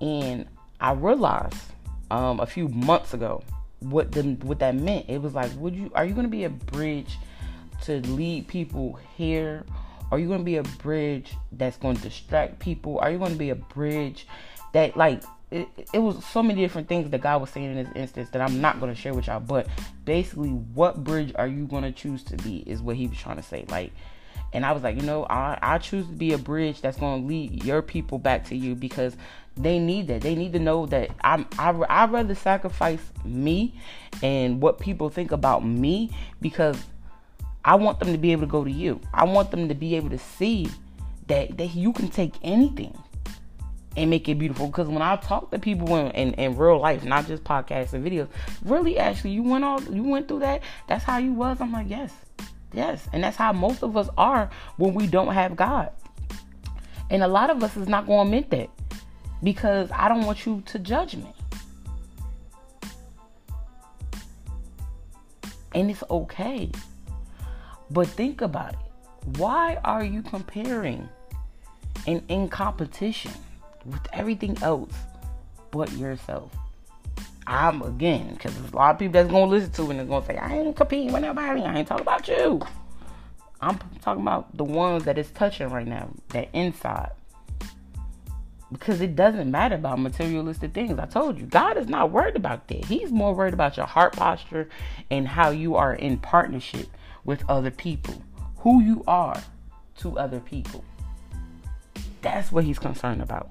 And 0.00 0.44
I 0.80 0.90
realized 0.90 1.62
um, 2.10 2.40
a 2.40 2.46
few 2.46 2.66
months 2.66 3.14
ago 3.14 3.44
what 3.78 4.10
the, 4.10 4.22
what 4.42 4.58
that 4.58 4.74
meant. 4.74 5.06
It 5.08 5.22
was 5.22 5.32
like, 5.32 5.52
would 5.54 5.76
you 5.76 5.92
are 5.94 6.04
you 6.04 6.14
to 6.16 6.26
be 6.26 6.42
a 6.42 6.50
bridge 6.50 7.16
to 7.82 8.00
lead 8.08 8.48
people 8.48 8.98
here? 9.16 9.64
Are 10.10 10.18
you 10.18 10.32
to 10.32 10.40
be 10.40 10.56
a 10.56 10.64
bridge 10.64 11.32
that's 11.52 11.76
to 11.76 11.94
distract 11.94 12.58
people? 12.58 12.98
Are 12.98 13.08
you 13.08 13.20
to 13.20 13.36
be 13.36 13.50
a 13.50 13.54
bridge 13.54 14.26
that 14.72 14.96
like 14.96 15.22
it, 15.50 15.68
it 15.92 15.98
was 15.98 16.24
so 16.24 16.42
many 16.42 16.60
different 16.60 16.88
things 16.88 17.10
that 17.10 17.20
God 17.20 17.40
was 17.40 17.50
saying 17.50 17.76
in 17.76 17.84
this 17.84 17.96
instance 17.96 18.30
that 18.30 18.40
I'm 18.40 18.60
not 18.60 18.78
going 18.78 18.94
to 18.94 19.00
share 19.00 19.14
with 19.14 19.26
y'all. 19.26 19.40
But 19.40 19.66
basically, 20.04 20.50
what 20.50 21.02
bridge 21.02 21.32
are 21.34 21.46
you 21.48 21.66
going 21.66 21.82
to 21.82 21.92
choose 21.92 22.22
to 22.24 22.36
be 22.36 22.58
is 22.58 22.80
what 22.80 22.96
he 22.96 23.08
was 23.08 23.18
trying 23.18 23.36
to 23.36 23.42
say. 23.42 23.64
Like, 23.68 23.92
and 24.52 24.64
I 24.64 24.72
was 24.72 24.82
like, 24.82 24.96
you 24.96 25.02
know, 25.02 25.24
I, 25.24 25.58
I 25.60 25.78
choose 25.78 26.06
to 26.06 26.12
be 26.12 26.32
a 26.32 26.38
bridge 26.38 26.80
that's 26.80 26.98
going 26.98 27.22
to 27.22 27.26
lead 27.26 27.64
your 27.64 27.82
people 27.82 28.18
back 28.18 28.44
to 28.46 28.56
you 28.56 28.74
because 28.74 29.16
they 29.56 29.78
need 29.78 30.06
that. 30.08 30.22
They 30.22 30.34
need 30.34 30.52
to 30.52 30.58
know 30.60 30.86
that 30.86 31.10
I'm, 31.22 31.46
I, 31.58 31.70
I'd 31.88 32.12
rather 32.12 32.34
sacrifice 32.34 33.02
me 33.24 33.74
and 34.22 34.60
what 34.60 34.78
people 34.78 35.08
think 35.08 35.32
about 35.32 35.64
me 35.64 36.10
because 36.40 36.80
I 37.64 37.74
want 37.74 37.98
them 37.98 38.12
to 38.12 38.18
be 38.18 38.32
able 38.32 38.42
to 38.42 38.48
go 38.48 38.64
to 38.64 38.70
you. 38.70 39.00
I 39.12 39.24
want 39.24 39.50
them 39.50 39.68
to 39.68 39.74
be 39.74 39.96
able 39.96 40.10
to 40.10 40.18
see 40.18 40.68
that, 41.26 41.58
that 41.58 41.74
you 41.74 41.92
can 41.92 42.08
take 42.08 42.34
anything 42.42 42.96
and 43.96 44.10
make 44.10 44.28
it 44.28 44.38
beautiful. 44.38 44.66
Because 44.66 44.88
when 44.88 45.02
I 45.02 45.16
talk 45.16 45.50
to 45.50 45.58
people 45.58 45.96
in, 45.96 46.10
in, 46.12 46.34
in, 46.34 46.56
real 46.56 46.78
life, 46.78 47.04
not 47.04 47.26
just 47.26 47.44
podcasts 47.44 47.92
and 47.92 48.04
videos, 48.04 48.28
really 48.64 48.98
actually 48.98 49.30
you 49.30 49.42
went 49.42 49.64
all 49.64 49.82
you 49.82 50.02
went 50.04 50.28
through 50.28 50.40
that. 50.40 50.62
That's 50.86 51.04
how 51.04 51.18
you 51.18 51.32
was. 51.32 51.60
I'm 51.60 51.72
like, 51.72 51.88
yes, 51.88 52.12
yes, 52.72 53.08
and 53.12 53.22
that's 53.24 53.36
how 53.36 53.52
most 53.52 53.82
of 53.82 53.96
us 53.96 54.08
are 54.16 54.50
when 54.76 54.94
we 54.94 55.06
don't 55.06 55.34
have 55.34 55.56
God. 55.56 55.90
And 57.10 57.22
a 57.22 57.28
lot 57.28 57.50
of 57.50 57.62
us 57.64 57.76
is 57.76 57.88
not 57.88 58.06
going 58.06 58.30
to 58.30 58.36
admit 58.36 58.50
that 58.50 58.70
because 59.42 59.90
I 59.90 60.08
don't 60.08 60.24
want 60.24 60.46
you 60.46 60.62
to 60.66 60.78
judge 60.78 61.16
me. 61.16 61.32
And 65.74 65.90
it's 65.90 66.04
okay. 66.08 66.70
But 67.90 68.06
think 68.08 68.40
about 68.40 68.74
it. 68.74 68.78
Why 69.38 69.78
are 69.84 70.04
you 70.04 70.22
comparing 70.22 71.08
and 72.06 72.22
in 72.28 72.48
competition? 72.48 73.32
With 73.84 74.06
everything 74.12 74.56
else 74.62 74.92
but 75.70 75.92
yourself. 75.92 76.54
I'm 77.46 77.82
again 77.82 78.34
because 78.34 78.54
there's 78.56 78.72
a 78.72 78.76
lot 78.76 78.92
of 78.92 78.98
people 78.98 79.14
that's 79.14 79.30
gonna 79.30 79.50
listen 79.50 79.72
to 79.72 79.82
it 79.82 79.90
and 79.90 79.98
they're 79.98 80.06
gonna 80.06 80.26
say 80.26 80.36
I 80.36 80.58
ain't 80.58 80.76
competing 80.76 81.12
with 81.12 81.22
nobody. 81.22 81.62
I 81.62 81.78
ain't 81.78 81.88
talking 81.88 82.02
about 82.02 82.28
you. 82.28 82.60
I'm 83.60 83.78
talking 84.00 84.22
about 84.22 84.56
the 84.56 84.64
ones 84.64 85.04
that 85.04 85.18
is 85.18 85.30
touching 85.30 85.68
right 85.68 85.86
now, 85.86 86.10
that 86.28 86.48
inside. 86.52 87.10
Because 88.72 89.00
it 89.00 89.16
doesn't 89.16 89.50
matter 89.50 89.74
about 89.74 89.98
materialistic 89.98 90.72
things. 90.72 90.98
I 90.98 91.06
told 91.06 91.38
you, 91.38 91.46
God 91.46 91.76
is 91.76 91.88
not 91.88 92.12
worried 92.12 92.36
about 92.36 92.68
that. 92.68 92.84
He's 92.84 93.10
more 93.10 93.34
worried 93.34 93.52
about 93.52 93.76
your 93.76 93.86
heart 93.86 94.14
posture 94.14 94.68
and 95.10 95.26
how 95.26 95.50
you 95.50 95.74
are 95.74 95.92
in 95.92 96.18
partnership 96.18 96.86
with 97.24 97.42
other 97.48 97.72
people, 97.72 98.22
who 98.58 98.80
you 98.80 99.02
are 99.08 99.42
to 99.98 100.18
other 100.18 100.40
people. 100.40 100.84
That's 102.22 102.52
what 102.52 102.64
He's 102.64 102.78
concerned 102.78 103.22
about. 103.22 103.50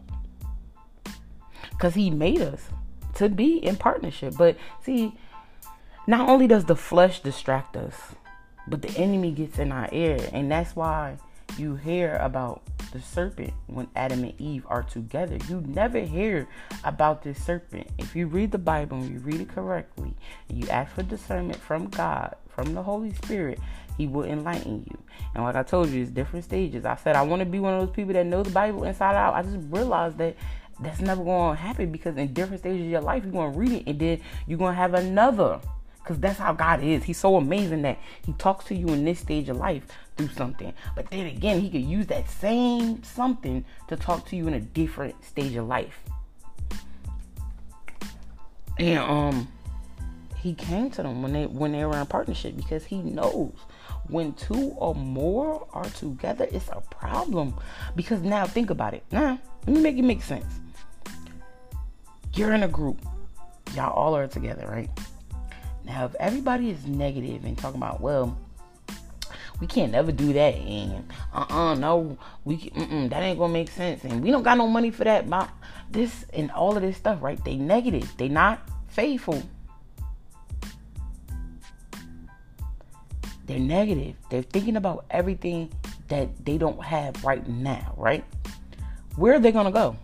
Because 1.79 1.95
He 1.95 2.09
made 2.09 2.41
us 2.41 2.67
to 3.15 3.29
be 3.29 3.57
in 3.57 3.77
partnership. 3.77 4.35
But 4.37 4.57
see, 4.83 5.17
not 6.07 6.27
only 6.27 6.45
does 6.45 6.65
the 6.65 6.75
flesh 6.75 7.21
distract 7.21 7.77
us, 7.77 7.95
but 8.67 8.81
the 8.81 8.91
enemy 8.97 9.31
gets 9.31 9.59
in 9.59 9.71
our 9.71 9.87
ear. 9.93 10.19
And 10.33 10.51
that's 10.51 10.75
why 10.75 11.17
you 11.57 11.75
hear 11.75 12.17
about 12.17 12.61
the 12.91 12.99
serpent 12.99 13.53
when 13.67 13.87
Adam 13.95 14.23
and 14.23 14.33
Eve 14.41 14.65
are 14.67 14.83
together. 14.83 15.37
You 15.47 15.63
never 15.67 15.99
hear 15.99 16.47
about 16.83 17.23
this 17.23 17.41
serpent. 17.41 17.87
If 17.97 18.15
you 18.15 18.27
read 18.27 18.51
the 18.51 18.57
Bible 18.57 18.97
and 18.97 19.09
you 19.09 19.19
read 19.19 19.39
it 19.39 19.49
correctly, 19.49 20.13
and 20.49 20.63
you 20.63 20.69
ask 20.69 20.93
for 20.93 21.03
discernment 21.03 21.57
from 21.57 21.87
God, 21.87 22.35
from 22.47 22.73
the 22.73 22.83
Holy 22.83 23.13
Spirit, 23.13 23.59
He 23.97 24.07
will 24.07 24.25
enlighten 24.25 24.85
you. 24.89 24.97
And 25.33 25.43
like 25.43 25.55
I 25.55 25.63
told 25.63 25.89
you, 25.89 26.01
it's 26.01 26.11
different 26.11 26.45
stages. 26.45 26.85
I 26.85 26.95
said 26.95 27.15
I 27.15 27.21
want 27.21 27.39
to 27.41 27.45
be 27.45 27.59
one 27.59 27.73
of 27.73 27.85
those 27.85 27.95
people 27.95 28.13
that 28.13 28.25
know 28.25 28.43
the 28.43 28.49
Bible 28.49 28.83
inside 28.83 29.15
out. 29.15 29.33
I 29.33 29.43
just 29.43 29.57
realized 29.69 30.17
that 30.17 30.35
that's 30.81 31.01
never 31.01 31.23
going 31.23 31.55
to 31.55 31.61
happen 31.61 31.91
because 31.91 32.17
in 32.17 32.33
different 32.33 32.61
stages 32.61 32.85
of 32.85 32.89
your 32.89 33.01
life, 33.01 33.23
you're 33.23 33.31
going 33.31 33.53
to 33.53 33.59
read 33.59 33.71
it 33.71 33.83
and 33.87 33.99
then 33.99 34.21
you're 34.47 34.57
going 34.57 34.73
to 34.73 34.77
have 34.77 34.93
another. 34.93 35.59
Because 35.99 36.19
that's 36.19 36.39
how 36.39 36.53
God 36.53 36.81
is. 36.81 37.03
He's 37.03 37.19
so 37.19 37.35
amazing 37.35 37.83
that 37.83 37.99
He 38.25 38.33
talks 38.33 38.65
to 38.65 38.75
you 38.75 38.87
in 38.87 39.05
this 39.05 39.19
stage 39.19 39.49
of 39.49 39.57
life 39.57 39.85
through 40.17 40.29
something. 40.29 40.73
But 40.95 41.09
then 41.11 41.27
again, 41.27 41.59
He 41.59 41.69
could 41.69 41.83
use 41.83 42.07
that 42.07 42.29
same 42.29 43.03
something 43.03 43.63
to 43.89 43.95
talk 43.95 44.25
to 44.29 44.35
you 44.35 44.47
in 44.47 44.55
a 44.55 44.59
different 44.59 45.23
stage 45.23 45.55
of 45.55 45.67
life. 45.67 45.99
And 48.77 48.97
um 48.99 49.47
he 50.41 50.53
came 50.53 50.89
to 50.91 51.03
them 51.03 51.21
when 51.21 51.33
they 51.33 51.45
when 51.47 51.73
they 51.73 51.83
were 51.83 51.97
in 51.97 52.05
partnership 52.05 52.55
because 52.55 52.85
he 52.85 53.01
knows 53.01 53.51
when 54.07 54.33
two 54.33 54.73
or 54.77 54.95
more 54.95 55.67
are 55.73 55.85
together, 55.85 56.47
it's 56.51 56.69
a 56.69 56.81
problem. 56.89 57.53
Because 57.95 58.21
now 58.21 58.45
think 58.47 58.69
about 58.69 58.93
it. 58.93 59.03
Now, 59.11 59.39
let 59.67 59.75
me 59.75 59.81
make 59.81 59.97
it 59.97 60.01
make 60.01 60.23
sense. 60.23 60.59
You're 62.33 62.53
in 62.53 62.63
a 62.63 62.67
group. 62.67 63.01
Y'all 63.75 63.93
all 63.93 64.15
are 64.15 64.27
together, 64.27 64.67
right? 64.67 64.89
Now, 65.83 66.05
if 66.05 66.15
everybody 66.15 66.69
is 66.69 66.85
negative 66.85 67.45
and 67.45 67.57
talking 67.57 67.79
about, 67.79 68.01
well, 68.01 68.37
we 69.59 69.67
can't 69.67 69.91
never 69.91 70.11
do 70.11 70.31
that, 70.33 70.55
and 70.55 71.11
uh-uh, 71.33 71.75
no, 71.75 72.17
we 72.45 72.71
that 72.75 73.21
ain't 73.21 73.37
gonna 73.37 73.51
make 73.51 73.69
sense, 73.69 74.03
and 74.05 74.23
we 74.23 74.31
don't 74.31 74.43
got 74.43 74.57
no 74.57 74.67
money 74.67 74.89
for 74.89 75.03
that. 75.03 75.27
My, 75.27 75.49
this 75.91 76.25
and 76.33 76.49
all 76.51 76.77
of 76.77 76.81
this 76.81 76.95
stuff, 76.95 77.21
right? 77.21 77.43
They 77.43 77.57
negative. 77.57 78.09
They 78.17 78.29
not 78.29 78.61
faithful. 78.87 79.43
They're 83.47 83.59
negative. 83.59 84.15
They're 84.29 84.43
thinking 84.43 84.77
about 84.77 85.05
everything 85.09 85.73
that 86.07 86.45
they 86.45 86.57
don't 86.57 86.81
have 86.83 87.23
right 87.25 87.45
now, 87.47 87.93
right? 87.97 88.23
Where 89.15 89.33
are 89.33 89.39
they 89.39 89.51
gonna 89.51 89.71
go? 89.71 89.97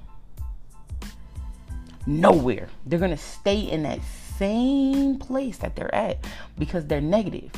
Nowhere. 2.05 2.67
They're 2.85 2.99
gonna 2.99 3.17
stay 3.17 3.59
in 3.59 3.83
that 3.83 3.99
same 4.37 5.17
place 5.17 5.57
that 5.57 5.75
they're 5.75 5.93
at 5.93 6.25
because 6.57 6.85
they're 6.85 7.01
negative. 7.01 7.51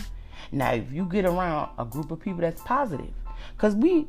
Now, 0.51 0.73
if 0.73 0.91
you 0.91 1.05
get 1.05 1.25
around 1.25 1.71
a 1.77 1.85
group 1.85 2.11
of 2.11 2.19
people 2.19 2.41
that's 2.41 2.61
positive, 2.61 3.13
because 3.55 3.75
we, 3.75 4.07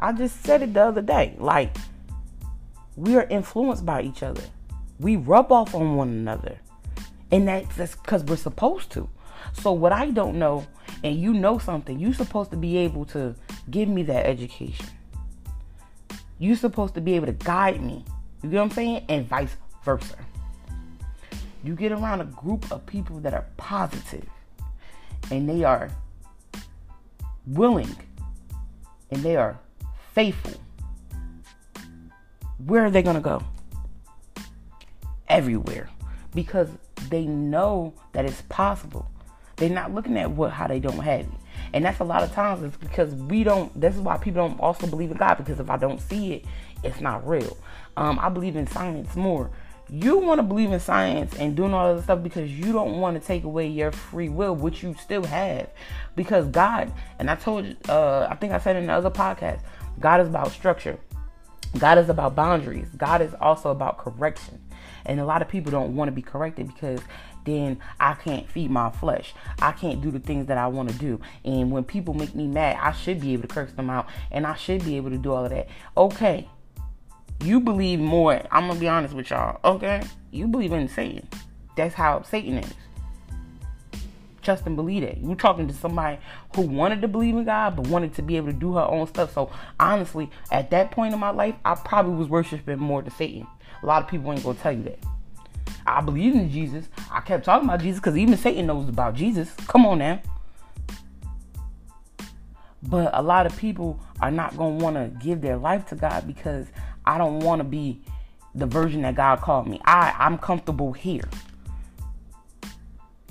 I 0.00 0.12
just 0.12 0.42
said 0.44 0.62
it 0.62 0.74
the 0.74 0.82
other 0.82 1.02
day, 1.02 1.34
like 1.38 1.76
we 2.96 3.16
are 3.16 3.24
influenced 3.24 3.84
by 3.84 4.02
each 4.02 4.22
other. 4.22 4.42
We 5.00 5.16
rub 5.16 5.50
off 5.50 5.74
on 5.74 5.96
one 5.96 6.08
another. 6.08 6.58
And 7.32 7.48
that's 7.48 7.96
because 7.96 8.22
we're 8.22 8.36
supposed 8.36 8.92
to. 8.92 9.08
So, 9.52 9.72
what 9.72 9.92
I 9.92 10.10
don't 10.10 10.38
know, 10.38 10.66
and 11.02 11.20
you 11.20 11.32
know 11.32 11.58
something, 11.58 11.98
you're 11.98 12.14
supposed 12.14 12.50
to 12.52 12.56
be 12.56 12.76
able 12.78 13.04
to 13.06 13.34
give 13.70 13.88
me 13.88 14.04
that 14.04 14.26
education. 14.26 14.86
You're 16.38 16.56
supposed 16.56 16.94
to 16.94 17.00
be 17.00 17.14
able 17.14 17.26
to 17.26 17.32
guide 17.32 17.82
me. 17.82 18.04
You 18.42 18.50
get 18.50 18.58
what 18.58 18.64
I'm 18.64 18.70
saying? 18.70 19.04
And 19.08 19.28
vice 19.28 19.56
versa. 19.84 20.16
You 21.62 21.74
get 21.74 21.92
around 21.92 22.20
a 22.20 22.24
group 22.24 22.70
of 22.70 22.84
people 22.86 23.20
that 23.20 23.32
are 23.34 23.46
positive 23.56 24.28
and 25.30 25.48
they 25.48 25.64
are 25.64 25.90
willing 27.46 27.96
and 29.10 29.22
they 29.22 29.36
are 29.36 29.58
faithful. 30.12 30.60
Where 32.64 32.84
are 32.84 32.90
they 32.90 33.02
going 33.02 33.16
to 33.16 33.22
go? 33.22 33.42
Everywhere. 35.28 35.88
Because 36.34 36.68
they 37.08 37.26
know 37.26 37.94
that 38.12 38.24
it's 38.24 38.42
possible. 38.42 39.10
They're 39.56 39.70
not 39.70 39.94
looking 39.94 40.16
at 40.18 40.30
what 40.30 40.50
how 40.50 40.66
they 40.66 40.80
don't 40.80 40.98
have 40.98 41.20
it. 41.20 41.28
And 41.72 41.84
that's 41.84 42.00
a 42.00 42.04
lot 42.04 42.22
of 42.22 42.32
times 42.32 42.62
it's 42.62 42.76
because 42.76 43.14
we 43.14 43.44
don't 43.44 43.78
this 43.80 43.94
is 43.94 44.00
why 44.00 44.16
people 44.16 44.46
don't 44.46 44.60
also 44.60 44.86
believe 44.86 45.10
in 45.10 45.16
God 45.16 45.36
because 45.36 45.60
if 45.60 45.70
I 45.70 45.76
don't 45.76 46.00
see 46.00 46.34
it, 46.34 46.44
it's 46.82 47.00
not 47.00 47.26
real. 47.26 47.56
Um, 47.96 48.18
I 48.20 48.28
believe 48.28 48.56
in 48.56 48.66
science 48.66 49.14
more 49.16 49.50
you 49.90 50.18
want 50.18 50.38
to 50.38 50.42
believe 50.42 50.72
in 50.72 50.80
science 50.80 51.34
and 51.36 51.54
doing 51.54 51.74
all 51.74 51.94
this 51.94 52.04
stuff 52.04 52.22
because 52.22 52.50
you 52.50 52.72
don't 52.72 53.00
want 53.00 53.20
to 53.20 53.26
take 53.26 53.44
away 53.44 53.66
your 53.66 53.92
free 53.92 54.28
will, 54.28 54.54
which 54.54 54.82
you 54.82 54.94
still 55.00 55.24
have. 55.24 55.68
Because 56.16 56.46
God, 56.48 56.92
and 57.18 57.30
I 57.30 57.36
told 57.36 57.66
you, 57.66 57.76
uh, 57.88 58.26
I 58.30 58.34
think 58.36 58.52
I 58.52 58.58
said 58.58 58.76
in 58.76 58.86
the 58.86 58.92
other 58.92 59.10
podcast, 59.10 59.60
God 60.00 60.20
is 60.20 60.28
about 60.28 60.52
structure. 60.52 60.98
God 61.78 61.98
is 61.98 62.08
about 62.08 62.34
boundaries. 62.34 62.88
God 62.96 63.20
is 63.20 63.34
also 63.40 63.70
about 63.70 63.98
correction. 63.98 64.60
And 65.06 65.20
a 65.20 65.24
lot 65.24 65.42
of 65.42 65.48
people 65.48 65.70
don't 65.70 65.96
want 65.96 66.08
to 66.08 66.12
be 66.12 66.22
corrected 66.22 66.68
because 66.68 67.00
then 67.44 67.78
I 68.00 68.14
can't 68.14 68.48
feed 68.48 68.70
my 68.70 68.90
flesh. 68.90 69.34
I 69.60 69.72
can't 69.72 70.00
do 70.00 70.10
the 70.10 70.18
things 70.18 70.46
that 70.46 70.56
I 70.56 70.66
want 70.66 70.88
to 70.90 70.94
do. 70.96 71.20
And 71.44 71.70
when 71.70 71.84
people 71.84 72.14
make 72.14 72.34
me 72.34 72.46
mad, 72.46 72.78
I 72.80 72.92
should 72.92 73.20
be 73.20 73.32
able 73.32 73.42
to 73.42 73.48
curse 73.48 73.72
them 73.72 73.90
out 73.90 74.06
and 74.30 74.46
I 74.46 74.54
should 74.54 74.84
be 74.84 74.96
able 74.96 75.10
to 75.10 75.18
do 75.18 75.32
all 75.32 75.44
of 75.44 75.50
that. 75.50 75.68
Okay, 75.96 76.48
you 77.44 77.60
believe 77.60 78.00
more. 78.00 78.40
I'm 78.50 78.68
gonna 78.68 78.80
be 78.80 78.88
honest 78.88 79.14
with 79.14 79.30
y'all, 79.30 79.60
okay? 79.64 80.02
You 80.30 80.48
believe 80.48 80.72
in 80.72 80.88
Satan. 80.88 81.28
That's 81.76 81.94
how 81.94 82.22
Satan 82.22 82.58
is. 82.58 82.72
Trust 84.42 84.66
and 84.66 84.76
believe 84.76 85.02
it. 85.02 85.18
You're 85.18 85.36
talking 85.36 85.68
to 85.68 85.74
somebody 85.74 86.18
who 86.54 86.62
wanted 86.62 87.00
to 87.02 87.08
believe 87.08 87.34
in 87.34 87.44
God 87.44 87.76
but 87.76 87.86
wanted 87.88 88.14
to 88.14 88.22
be 88.22 88.36
able 88.36 88.48
to 88.48 88.52
do 88.52 88.74
her 88.74 88.82
own 88.82 89.06
stuff. 89.06 89.32
So 89.32 89.50
honestly, 89.80 90.30
at 90.50 90.70
that 90.70 90.90
point 90.90 91.14
in 91.14 91.20
my 91.20 91.30
life, 91.30 91.54
I 91.64 91.74
probably 91.74 92.14
was 92.14 92.28
worshiping 92.28 92.78
more 92.78 93.02
to 93.02 93.10
Satan. 93.10 93.46
A 93.82 93.86
lot 93.86 94.02
of 94.02 94.08
people 94.08 94.32
ain't 94.32 94.42
gonna 94.42 94.58
tell 94.58 94.72
you 94.72 94.82
that. 94.84 94.98
I 95.86 96.00
believe 96.00 96.34
in 96.34 96.50
Jesus. 96.50 96.88
I 97.10 97.20
kept 97.20 97.44
talking 97.44 97.68
about 97.68 97.80
Jesus 97.80 98.00
because 98.00 98.16
even 98.16 98.36
Satan 98.36 98.66
knows 98.66 98.88
about 98.88 99.14
Jesus. 99.14 99.52
Come 99.66 99.84
on 99.86 99.98
now. 99.98 100.20
But 102.82 103.10
a 103.14 103.22
lot 103.22 103.46
of 103.46 103.56
people 103.56 103.98
are 104.20 104.30
not 104.30 104.56
going 104.56 104.78
to 104.78 104.84
want 104.84 104.96
to 104.96 105.24
give 105.24 105.40
their 105.40 105.56
life 105.56 105.86
to 105.86 105.94
God 105.94 106.26
because 106.26 106.66
I 107.04 107.18
don't 107.18 107.40
want 107.40 107.60
to 107.60 107.64
be 107.64 108.00
the 108.54 108.66
version 108.66 109.02
that 109.02 109.14
God 109.14 109.40
called 109.40 109.66
me. 109.66 109.80
I 109.84 110.14
I'm 110.18 110.38
comfortable 110.38 110.92
here. 110.92 111.28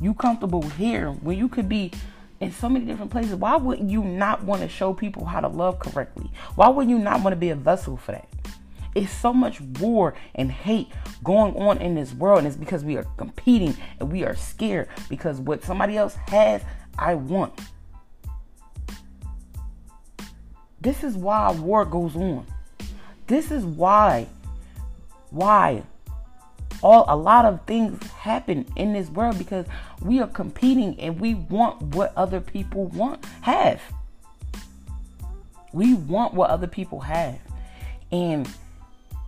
You 0.02 0.14
comfortable 0.14 0.62
here 0.62 1.12
when 1.12 1.38
you 1.38 1.48
could 1.48 1.70
be 1.70 1.92
in 2.40 2.52
so 2.52 2.68
many 2.68 2.86
different 2.86 3.12
places. 3.12 3.36
Why 3.36 3.56
wouldn't 3.56 3.90
you 3.90 4.04
not 4.04 4.44
want 4.44 4.62
to 4.62 4.68
show 4.68 4.94
people 4.94 5.26
how 5.26 5.40
to 5.40 5.48
love 5.48 5.80
correctly? 5.80 6.30
Why 6.56 6.68
would 6.68 6.90
you 6.90 7.00
not 7.00 7.24
want 7.24 7.34
to 7.34 7.40
be 7.40 7.50
a 7.50 7.56
vessel 7.56 7.96
for 7.96 8.12
that? 8.12 8.28
It's 8.96 9.12
so 9.12 9.34
much 9.34 9.60
war 9.62 10.14
and 10.36 10.52
hate 10.52 10.90
going 11.24 11.56
on 11.56 11.80
in 11.80 11.96
this 11.96 12.14
world, 12.14 12.40
and 12.40 12.48
it's 12.48 12.58
because 12.58 12.84
we 12.84 12.98
are 12.98 13.06
competing 13.18 13.76
and 14.00 14.12
we 14.12 14.24
are 14.24 14.36
scared 14.36 14.88
because 15.10 15.40
what 15.40 15.64
somebody 15.64 15.98
else 15.98 16.16
has, 16.28 16.62
I 17.00 17.16
want. 17.16 17.60
This 20.80 21.04
is 21.04 21.16
why 21.16 21.52
war 21.52 21.86
goes 21.86 22.16
on. 22.16 22.46
This 23.34 23.50
is 23.50 23.66
why, 23.66 24.28
why 25.32 25.82
all 26.84 27.04
a 27.08 27.18
lot 27.18 27.46
of 27.46 27.66
things 27.66 28.06
happen 28.12 28.64
in 28.76 28.94
this 28.94 29.10
world 29.10 29.40
because 29.40 29.66
we 30.04 30.20
are 30.20 30.28
competing 30.28 31.00
and 31.00 31.20
we 31.20 31.34
want 31.34 31.82
what 31.82 32.14
other 32.16 32.40
people 32.40 32.86
want 32.90 33.26
have. 33.42 33.82
We 35.72 35.96
want 35.96 36.36
what 36.36 36.52
other 36.52 36.68
people 36.68 37.00
have. 37.00 37.40
And 38.12 38.48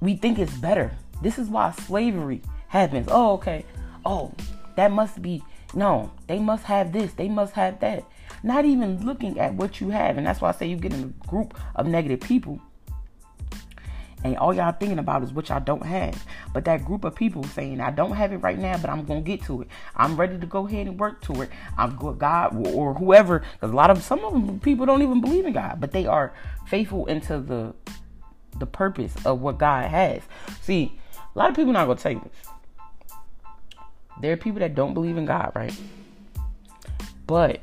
we 0.02 0.16
think 0.16 0.38
it's 0.38 0.54
better. 0.54 0.92
This 1.24 1.40
is 1.40 1.50
why 1.50 1.72
slavery 1.72 2.44
happens. 2.68 3.08
Oh, 3.10 3.34
okay. 3.34 3.66
Oh, 4.06 4.34
that 4.76 4.92
must 4.92 5.20
be 5.20 5.44
no, 5.74 6.12
they 6.28 6.38
must 6.38 6.66
have 6.66 6.94
this, 6.94 7.14
they 7.14 7.28
must 7.28 7.54
have 7.54 7.80
that. 7.80 8.06
Not 8.44 8.66
even 8.66 9.04
looking 9.04 9.40
at 9.40 9.56
what 9.56 9.82
you 9.82 9.90
have. 9.90 10.20
And 10.20 10.28
that's 10.28 10.42
why 10.42 10.50
I 10.50 10.52
say 10.52 10.68
you 10.68 10.78
get 10.78 10.94
in 10.94 11.04
a 11.06 11.28
group 11.28 11.60
of 11.74 11.88
negative 11.88 12.20
people 12.20 12.62
And 14.26 14.38
all 14.38 14.56
y'all 14.56 14.72
thinking 14.72 14.98
about 14.98 15.22
is 15.22 15.32
what 15.32 15.50
y'all 15.50 15.60
don't 15.60 15.86
have. 15.86 16.26
But 16.52 16.66
that 16.66 16.84
group 16.84 17.04
of 17.04 17.14
people 17.14 17.44
saying, 17.44 17.80
I 17.80 17.92
don't 17.92 18.14
have 18.14 18.34
it 18.34 18.38
right 18.38 18.58
now, 18.58 18.76
but 18.76 18.90
I'm 18.90 19.06
to 19.06 19.22
get 19.22 19.44
to 19.44 19.62
it. 19.62 19.68
I'm 19.96 20.16
ready 20.16 20.40
to 20.40 20.48
go 20.48 20.66
ahead 20.66 20.88
and 20.88 21.00
work 21.00 21.22
to 21.26 21.44
it. 21.44 21.52
I'm 21.78 21.96
good, 21.96 22.18
God 22.18 22.56
or 22.68 22.96
whoever. 22.96 23.44
Because 23.54 23.70
a 23.70 23.76
lot 23.76 23.92
of 23.92 24.02
some 24.02 24.26
of 24.26 24.34
them 24.34 24.60
people 24.60 24.88
don't 24.88 25.04
even 25.04 25.22
believe 25.22 25.46
in 25.46 25.54
God, 25.54 25.80
but 25.80 25.92
they 25.92 26.08
are 26.08 26.34
faithful 26.66 27.06
into 27.06 27.40
the 27.40 27.76
the 28.58 28.66
purpose 28.66 29.14
of 29.28 29.42
what 29.42 29.60
God 29.60 29.92
has. 29.92 30.24
See, 30.62 31.00
a 31.14 31.38
lot 31.38 31.52
of 31.52 31.56
people 31.56 31.72
not 31.72 32.00
tell 32.00 32.14
you 32.14 32.22
this. 32.22 33.18
There 34.22 34.34
are 34.34 34.38
people 34.38 34.62
that 34.62 34.74
don't 34.74 34.96
believe 34.96 35.18
in 35.18 35.26
God, 35.26 35.52
right? 35.54 35.80
But 37.28 37.62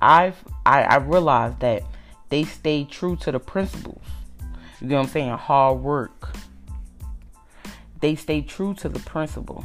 I've 0.00 0.36
I, 0.66 0.82
I 0.82 0.96
realized 0.96 1.60
that 1.60 1.82
they 2.28 2.44
stay 2.44 2.84
true 2.84 3.16
to 3.16 3.32
the 3.32 3.40
principles. 3.40 4.02
You 4.80 4.88
know 4.88 4.96
what 4.96 5.02
I'm 5.04 5.08
saying? 5.08 5.30
Hard 5.30 5.80
work. 5.80 6.36
They 8.00 8.14
stay 8.14 8.42
true 8.42 8.74
to 8.74 8.88
the 8.88 9.00
principle. 9.00 9.64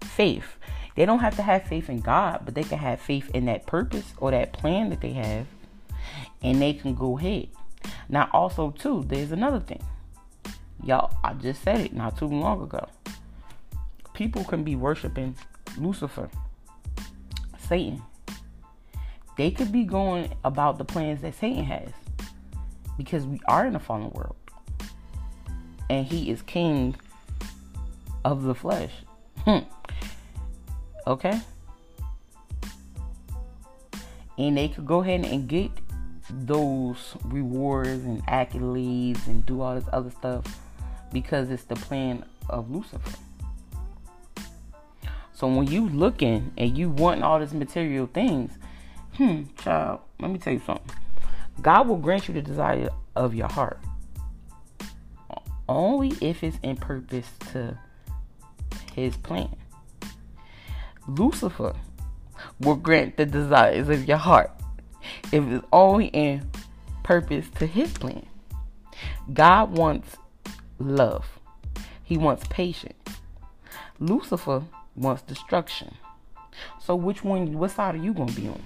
Faith. 0.00 0.56
They 0.94 1.06
don't 1.06 1.20
have 1.20 1.36
to 1.36 1.42
have 1.42 1.64
faith 1.64 1.88
in 1.88 2.00
God, 2.00 2.42
but 2.44 2.54
they 2.54 2.64
can 2.64 2.78
have 2.78 3.00
faith 3.00 3.30
in 3.34 3.46
that 3.46 3.66
purpose 3.66 4.12
or 4.18 4.30
that 4.30 4.52
plan 4.52 4.90
that 4.90 5.00
they 5.00 5.12
have, 5.12 5.46
and 6.42 6.60
they 6.60 6.74
can 6.74 6.94
go 6.94 7.18
ahead. 7.18 7.48
Now, 8.08 8.28
also, 8.32 8.72
too, 8.72 9.04
there's 9.06 9.32
another 9.32 9.60
thing. 9.60 9.82
Y'all, 10.84 11.16
I 11.24 11.32
just 11.34 11.62
said 11.62 11.80
it 11.80 11.94
not 11.94 12.18
too 12.18 12.26
long 12.26 12.62
ago. 12.62 12.86
People 14.12 14.44
can 14.44 14.64
be 14.64 14.76
worshiping 14.76 15.34
Lucifer, 15.78 16.28
Satan, 17.58 18.02
they 19.36 19.50
could 19.50 19.72
be 19.72 19.84
going 19.84 20.32
about 20.44 20.78
the 20.78 20.84
plans 20.84 21.22
that 21.22 21.34
Satan 21.34 21.64
has 21.64 21.90
because 22.96 23.24
we 23.24 23.40
are 23.46 23.66
in 23.66 23.74
a 23.74 23.80
fallen 23.80 24.10
world 24.10 24.36
and 25.88 26.06
he 26.06 26.30
is 26.30 26.42
king 26.42 26.94
of 28.24 28.42
the 28.44 28.54
flesh. 28.54 28.92
Hmm. 29.44 29.58
okay? 31.06 31.40
And 34.38 34.56
they 34.56 34.68
could 34.68 34.86
go 34.86 35.00
ahead 35.00 35.24
and 35.26 35.48
get 35.48 35.70
those 36.30 37.16
rewards 37.24 38.04
and 38.04 38.24
accolades 38.26 39.26
and 39.26 39.44
do 39.44 39.60
all 39.60 39.74
this 39.74 39.84
other 39.92 40.10
stuff 40.10 40.44
because 41.12 41.50
it's 41.50 41.64
the 41.64 41.76
plan 41.76 42.24
of 42.48 42.70
Lucifer. 42.70 43.18
So 45.34 45.48
when 45.48 45.66
you 45.66 45.88
looking 45.88 46.52
and 46.56 46.78
you 46.78 46.88
want 46.88 47.22
all 47.22 47.40
these 47.40 47.52
material 47.52 48.06
things, 48.06 48.52
Hmm, 49.16 49.42
child, 49.58 50.00
let 50.20 50.30
me 50.30 50.38
tell 50.38 50.52
you 50.52 50.62
something. 50.64 50.90
God 51.60 51.86
will 51.86 51.98
grant 51.98 52.28
you 52.28 52.34
the 52.34 52.42
desire 52.42 52.88
of 53.14 53.34
your 53.34 53.48
heart. 53.48 53.78
Only 55.68 56.12
if 56.20 56.42
it's 56.42 56.58
in 56.62 56.76
purpose 56.76 57.30
to 57.52 57.78
his 58.94 59.16
plan. 59.16 59.54
Lucifer 61.06 61.74
will 62.60 62.76
grant 62.76 63.16
the 63.16 63.26
desires 63.26 63.88
of 63.88 64.06
your 64.06 64.16
heart 64.16 64.50
if 65.30 65.44
it's 65.44 65.66
only 65.72 66.06
in 66.06 66.48
purpose 67.02 67.46
to 67.56 67.66
his 67.66 67.92
plan. 67.92 68.26
God 69.32 69.72
wants 69.72 70.16
love. 70.78 71.38
He 72.02 72.16
wants 72.16 72.44
patience. 72.48 72.94
Lucifer 73.98 74.62
wants 74.96 75.22
destruction. 75.22 75.94
So 76.80 76.94
which 76.94 77.24
one 77.24 77.58
what 77.58 77.70
side 77.70 77.94
are 77.94 77.98
you 77.98 78.12
gonna 78.14 78.32
be 78.32 78.48
on? 78.48 78.62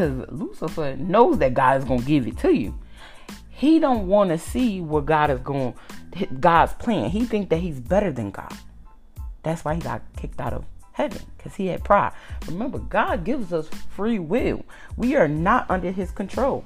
Because 0.00 0.30
Lucifer 0.30 0.96
knows 0.96 1.38
that 1.38 1.52
God 1.52 1.82
is 1.82 1.84
to 1.88 1.98
give 2.06 2.26
it 2.26 2.38
to 2.38 2.54
you. 2.54 2.74
He 3.50 3.78
don't 3.78 4.08
want 4.08 4.30
to 4.30 4.38
see 4.38 4.80
what 4.80 5.04
God 5.04 5.30
is 5.30 5.40
going, 5.40 5.74
God's 6.40 6.72
plan. 6.74 7.10
He 7.10 7.26
think 7.26 7.50
that 7.50 7.58
he's 7.58 7.78
better 7.78 8.10
than 8.10 8.30
God. 8.30 8.52
That's 9.42 9.62
why 9.62 9.74
he 9.74 9.80
got 9.82 10.00
kicked 10.16 10.40
out 10.40 10.54
of 10.54 10.64
heaven 10.92 11.20
because 11.36 11.54
he 11.54 11.66
had 11.66 11.84
pride. 11.84 12.12
Remember, 12.46 12.78
God 12.78 13.24
gives 13.24 13.52
us 13.52 13.68
free 13.90 14.18
will. 14.18 14.64
We 14.96 15.16
are 15.16 15.28
not 15.28 15.70
under 15.70 15.90
his 15.90 16.10
control. 16.10 16.64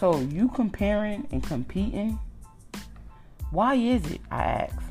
So 0.00 0.18
you 0.18 0.48
comparing 0.48 1.28
and 1.30 1.44
competing, 1.44 2.18
why 3.52 3.74
is 3.74 4.04
it? 4.10 4.20
I 4.32 4.42
ask. 4.42 4.87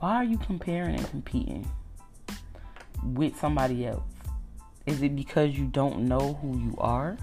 Why 0.00 0.16
are 0.16 0.24
you 0.24 0.38
comparing 0.38 0.96
and 0.96 1.10
competing 1.10 1.70
with 3.04 3.38
somebody 3.38 3.86
else? 3.86 4.02
Is 4.86 5.02
it 5.02 5.14
because 5.14 5.56
you 5.56 5.66
don't 5.66 6.08
know 6.08 6.38
who 6.40 6.58
you 6.58 6.74
are? 6.78 7.18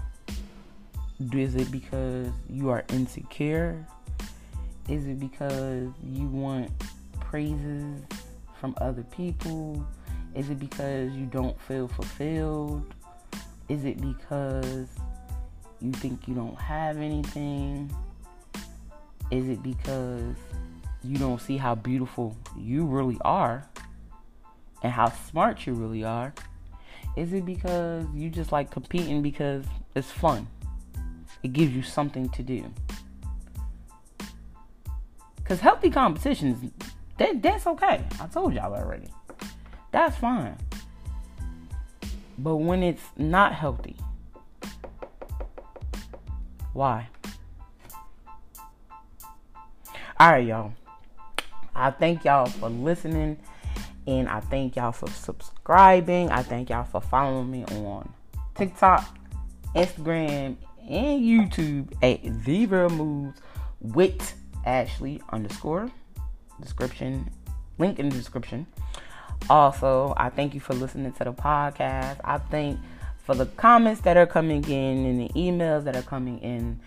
Is 1.32 1.56
it 1.56 1.72
because 1.72 2.28
you 2.48 2.70
are 2.70 2.84
insecure? 2.90 3.84
Is 4.88 5.06
it 5.06 5.18
because 5.18 5.88
you 6.04 6.28
want 6.28 6.70
praises 7.18 8.00
from 8.60 8.76
other 8.80 9.02
people? 9.02 9.84
Is 10.36 10.48
it 10.48 10.60
because 10.60 11.10
you 11.14 11.26
don't 11.26 11.60
feel 11.62 11.88
fulfilled? 11.88 12.94
Is 13.68 13.84
it 13.84 14.00
because 14.00 14.86
you 15.80 15.90
think 15.90 16.28
you 16.28 16.34
don't 16.34 16.58
have 16.60 16.98
anything? 16.98 17.92
Is 19.32 19.48
it 19.48 19.64
because 19.64 20.36
you 21.08 21.16
don't 21.16 21.40
see 21.40 21.56
how 21.56 21.74
beautiful 21.74 22.36
you 22.54 22.84
really 22.84 23.16
are 23.22 23.66
and 24.82 24.92
how 24.92 25.10
smart 25.10 25.66
you 25.66 25.72
really 25.72 26.04
are? 26.04 26.34
Is 27.16 27.32
it 27.32 27.46
because 27.46 28.04
you 28.14 28.28
just 28.28 28.52
like 28.52 28.70
competing 28.70 29.22
because 29.22 29.64
it's 29.94 30.10
fun? 30.10 30.46
It 31.42 31.54
gives 31.54 31.72
you 31.72 31.82
something 31.82 32.28
to 32.28 32.42
do. 32.42 32.64
Because 35.36 35.60
healthy 35.60 35.88
competitions, 35.88 36.70
that, 37.16 37.40
that's 37.40 37.66
okay. 37.66 38.04
I 38.20 38.26
told 38.26 38.52
y'all 38.52 38.74
already. 38.74 39.08
That's 39.90 40.18
fine. 40.18 40.58
But 42.36 42.56
when 42.56 42.82
it's 42.82 43.02
not 43.16 43.54
healthy, 43.54 43.96
why? 46.74 47.08
All 50.20 50.32
right, 50.32 50.46
y'all. 50.46 50.72
I 51.78 51.92
thank 51.92 52.24
y'all 52.24 52.46
for 52.46 52.68
listening 52.68 53.38
and 54.06 54.28
I 54.28 54.40
thank 54.40 54.76
y'all 54.76 54.92
for 54.92 55.08
subscribing. 55.08 56.30
I 56.30 56.42
thank 56.42 56.70
y'all 56.70 56.84
for 56.84 57.00
following 57.00 57.50
me 57.50 57.64
on 57.64 58.12
TikTok, 58.54 59.16
Instagram, 59.76 60.56
and 60.88 61.22
YouTube 61.22 61.92
at 62.02 62.44
The 62.44 62.66
Real 62.66 62.88
Moves 62.88 63.40
with 63.80 64.34
Ashley 64.64 65.22
underscore 65.30 65.90
description 66.60 67.30
link 67.78 68.00
in 68.00 68.08
the 68.08 68.16
description. 68.16 68.66
Also, 69.48 70.14
I 70.16 70.30
thank 70.30 70.54
you 70.54 70.60
for 70.60 70.74
listening 70.74 71.12
to 71.12 71.24
the 71.24 71.32
podcast. 71.32 72.20
I 72.24 72.38
thank 72.38 72.80
for 73.18 73.34
the 73.34 73.46
comments 73.46 74.00
that 74.00 74.16
are 74.16 74.26
coming 74.26 74.64
in 74.64 75.06
and 75.06 75.20
the 75.20 75.28
emails 75.34 75.84
that 75.84 75.94
are 75.94 76.02
coming 76.02 76.38
in. 76.40 76.80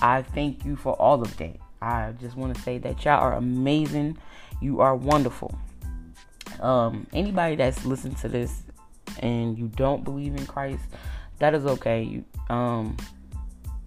I 0.00 0.22
thank 0.22 0.64
you 0.64 0.76
for 0.76 0.94
all 0.94 1.20
of 1.20 1.36
that. 1.36 1.56
I 1.80 2.12
just 2.20 2.36
want 2.36 2.54
to 2.54 2.60
say 2.62 2.78
that 2.78 3.04
y'all 3.04 3.20
are 3.20 3.34
amazing. 3.34 4.18
You 4.60 4.80
are 4.80 4.96
wonderful. 4.96 5.56
Um, 6.60 7.06
anybody 7.12 7.56
that's 7.56 7.84
listened 7.84 8.16
to 8.18 8.28
this 8.28 8.62
and 9.20 9.58
you 9.58 9.68
don't 9.68 10.04
believe 10.04 10.34
in 10.34 10.46
Christ, 10.46 10.82
that 11.38 11.54
is 11.54 11.64
okay. 11.64 12.02
You, 12.02 12.24
um, 12.50 12.96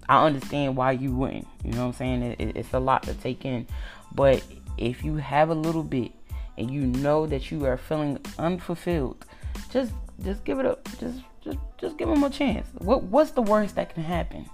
I 0.07 0.25
understand 0.25 0.75
why 0.75 0.93
you 0.93 1.13
wouldn't. 1.15 1.47
You 1.63 1.73
know 1.73 1.81
what 1.81 1.87
I'm 1.87 1.93
saying? 1.93 2.21
It, 2.23 2.41
it, 2.41 2.57
it's 2.57 2.73
a 2.73 2.79
lot 2.79 3.03
to 3.03 3.13
take 3.13 3.45
in, 3.45 3.67
but 4.13 4.43
if 4.77 5.03
you 5.03 5.17
have 5.17 5.49
a 5.49 5.53
little 5.53 5.83
bit 5.83 6.11
and 6.57 6.71
you 6.71 6.81
know 6.81 7.25
that 7.27 7.51
you 7.51 7.65
are 7.65 7.77
feeling 7.77 8.19
unfulfilled, 8.37 9.25
just 9.69 9.93
just 10.23 10.43
give 10.43 10.59
it 10.59 10.65
up. 10.65 10.87
just 10.99 11.19
just 11.43 11.57
just 11.77 11.97
give 11.97 12.07
them 12.07 12.23
a 12.23 12.29
chance. 12.29 12.67
What 12.79 13.03
what's 13.03 13.31
the 13.31 13.41
worst 13.41 13.75
that 13.75 13.93
can 13.93 14.03
happen? 14.03 14.49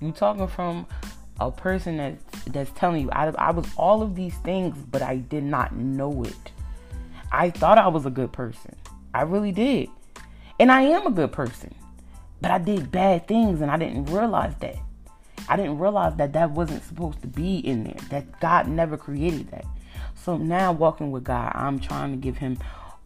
You 0.00 0.12
talking 0.12 0.46
from 0.48 0.86
a 1.40 1.50
person 1.50 1.98
that's 1.98 2.44
that's 2.44 2.70
telling 2.72 3.02
you 3.02 3.10
I, 3.10 3.28
I 3.30 3.50
was 3.50 3.66
all 3.76 4.02
of 4.02 4.14
these 4.14 4.34
things 4.38 4.76
but 4.90 5.02
i 5.02 5.16
did 5.16 5.44
not 5.44 5.74
know 5.74 6.24
it. 6.24 6.52
I 7.32 7.50
thought 7.50 7.78
i 7.78 7.88
was 7.88 8.06
a 8.06 8.10
good 8.10 8.32
person. 8.32 8.74
I 9.14 9.22
really 9.22 9.52
did. 9.52 9.88
And 10.58 10.72
i 10.72 10.82
am 10.82 11.06
a 11.06 11.10
good 11.10 11.32
person 11.32 11.74
but 12.40 12.50
i 12.50 12.58
did 12.58 12.90
bad 12.90 13.26
things 13.28 13.60
and 13.60 13.70
i 13.70 13.76
didn't 13.76 14.06
realize 14.06 14.54
that. 14.60 14.76
I 15.48 15.56
didn't 15.56 15.78
realize 15.78 16.16
that 16.16 16.32
that 16.32 16.50
wasn't 16.50 16.82
supposed 16.84 17.20
to 17.22 17.28
be 17.28 17.58
in 17.58 17.84
there 17.84 18.00
that 18.10 18.40
god 18.40 18.68
never 18.68 18.96
created 18.96 19.50
that. 19.50 19.66
So 20.14 20.36
now 20.36 20.72
walking 20.72 21.10
with 21.10 21.24
god 21.24 21.52
i'm 21.54 21.78
trying 21.78 22.12
to 22.12 22.16
give 22.16 22.38
him 22.38 22.58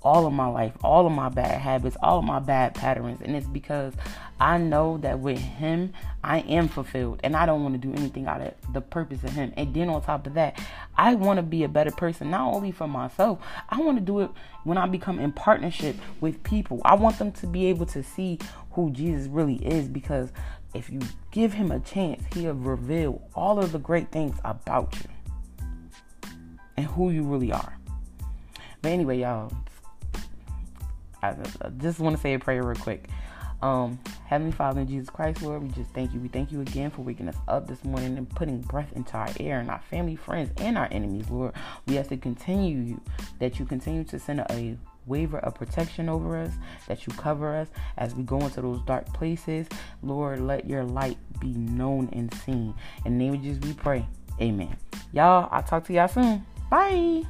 all 0.02 0.26
of 0.26 0.32
my 0.32 0.46
life, 0.46 0.72
all 0.82 1.06
of 1.06 1.12
my 1.12 1.28
bad 1.28 1.60
habits, 1.60 1.96
all 2.02 2.18
of 2.18 2.24
my 2.24 2.38
bad 2.38 2.74
patterns. 2.74 3.20
And 3.22 3.36
it's 3.36 3.46
because 3.46 3.92
I 4.40 4.56
know 4.56 4.96
that 4.98 5.20
with 5.20 5.38
Him, 5.38 5.92
I 6.24 6.38
am 6.40 6.68
fulfilled 6.68 7.20
and 7.22 7.36
I 7.36 7.44
don't 7.44 7.62
want 7.62 7.80
to 7.80 7.86
do 7.86 7.92
anything 7.94 8.26
out 8.26 8.40
of 8.40 8.54
the 8.72 8.80
purpose 8.80 9.22
of 9.22 9.32
Him. 9.32 9.52
And 9.56 9.74
then 9.74 9.90
on 9.90 10.02
top 10.02 10.26
of 10.26 10.34
that, 10.34 10.58
I 10.96 11.14
want 11.14 11.36
to 11.36 11.42
be 11.42 11.64
a 11.64 11.68
better 11.68 11.90
person, 11.90 12.30
not 12.30 12.54
only 12.54 12.72
for 12.72 12.88
myself, 12.88 13.40
I 13.68 13.80
want 13.80 13.98
to 13.98 14.04
do 14.04 14.20
it 14.20 14.30
when 14.64 14.78
I 14.78 14.86
become 14.86 15.18
in 15.18 15.32
partnership 15.32 15.96
with 16.20 16.42
people. 16.42 16.80
I 16.84 16.94
want 16.94 17.18
them 17.18 17.32
to 17.32 17.46
be 17.46 17.66
able 17.66 17.86
to 17.86 18.02
see 18.02 18.38
who 18.72 18.90
Jesus 18.90 19.26
really 19.26 19.56
is 19.56 19.88
because 19.88 20.32
if 20.72 20.88
you 20.88 21.00
give 21.30 21.52
Him 21.52 21.70
a 21.70 21.80
chance, 21.80 22.22
He'll 22.32 22.54
reveal 22.54 23.28
all 23.34 23.58
of 23.58 23.72
the 23.72 23.78
great 23.78 24.10
things 24.10 24.38
about 24.44 24.94
you 24.94 26.30
and 26.78 26.86
who 26.86 27.10
you 27.10 27.22
really 27.24 27.52
are. 27.52 27.76
But 28.80 28.92
anyway, 28.92 29.18
y'all, 29.18 29.52
I 31.22 31.34
just 31.78 32.00
want 32.00 32.16
to 32.16 32.22
say 32.22 32.34
a 32.34 32.38
prayer 32.38 32.62
real 32.62 32.76
quick. 32.76 33.08
Um, 33.62 33.98
Heavenly 34.26 34.52
Father 34.52 34.80
in 34.80 34.88
Jesus 34.88 35.10
Christ, 35.10 35.42
Lord, 35.42 35.62
we 35.62 35.68
just 35.70 35.92
thank 35.92 36.14
you. 36.14 36.20
We 36.20 36.28
thank 36.28 36.50
you 36.50 36.62
again 36.62 36.90
for 36.90 37.02
waking 37.02 37.28
us 37.28 37.36
up 37.46 37.66
this 37.66 37.84
morning 37.84 38.16
and 38.16 38.28
putting 38.28 38.60
breath 38.62 38.90
into 38.94 39.16
our 39.16 39.28
air 39.38 39.60
and 39.60 39.70
our 39.70 39.80
family, 39.90 40.16
friends, 40.16 40.50
and 40.58 40.78
our 40.78 40.88
enemies, 40.90 41.28
Lord. 41.28 41.52
We 41.86 41.94
have 41.96 42.08
to 42.08 42.16
continue 42.16 42.98
that 43.38 43.58
you 43.58 43.66
continue 43.66 44.04
to 44.04 44.18
send 44.18 44.40
a 44.40 44.78
waiver 45.06 45.38
of 45.40 45.54
protection 45.54 46.08
over 46.08 46.38
us, 46.38 46.52
that 46.88 47.06
you 47.06 47.12
cover 47.14 47.54
us 47.54 47.68
as 47.98 48.14
we 48.14 48.22
go 48.22 48.40
into 48.40 48.62
those 48.62 48.80
dark 48.82 49.12
places. 49.12 49.66
Lord, 50.02 50.40
let 50.40 50.66
your 50.66 50.84
light 50.84 51.18
be 51.38 51.52
known 51.52 52.08
and 52.12 52.32
seen. 52.32 52.74
In 53.04 53.18
the 53.18 53.24
name 53.24 53.34
of 53.34 53.42
Jesus, 53.42 53.62
we 53.62 53.74
pray. 53.74 54.06
Amen. 54.40 54.74
Y'all, 55.12 55.48
I'll 55.50 55.62
talk 55.62 55.84
to 55.84 55.92
y'all 55.92 56.08
soon. 56.08 56.46
Bye. 56.70 57.24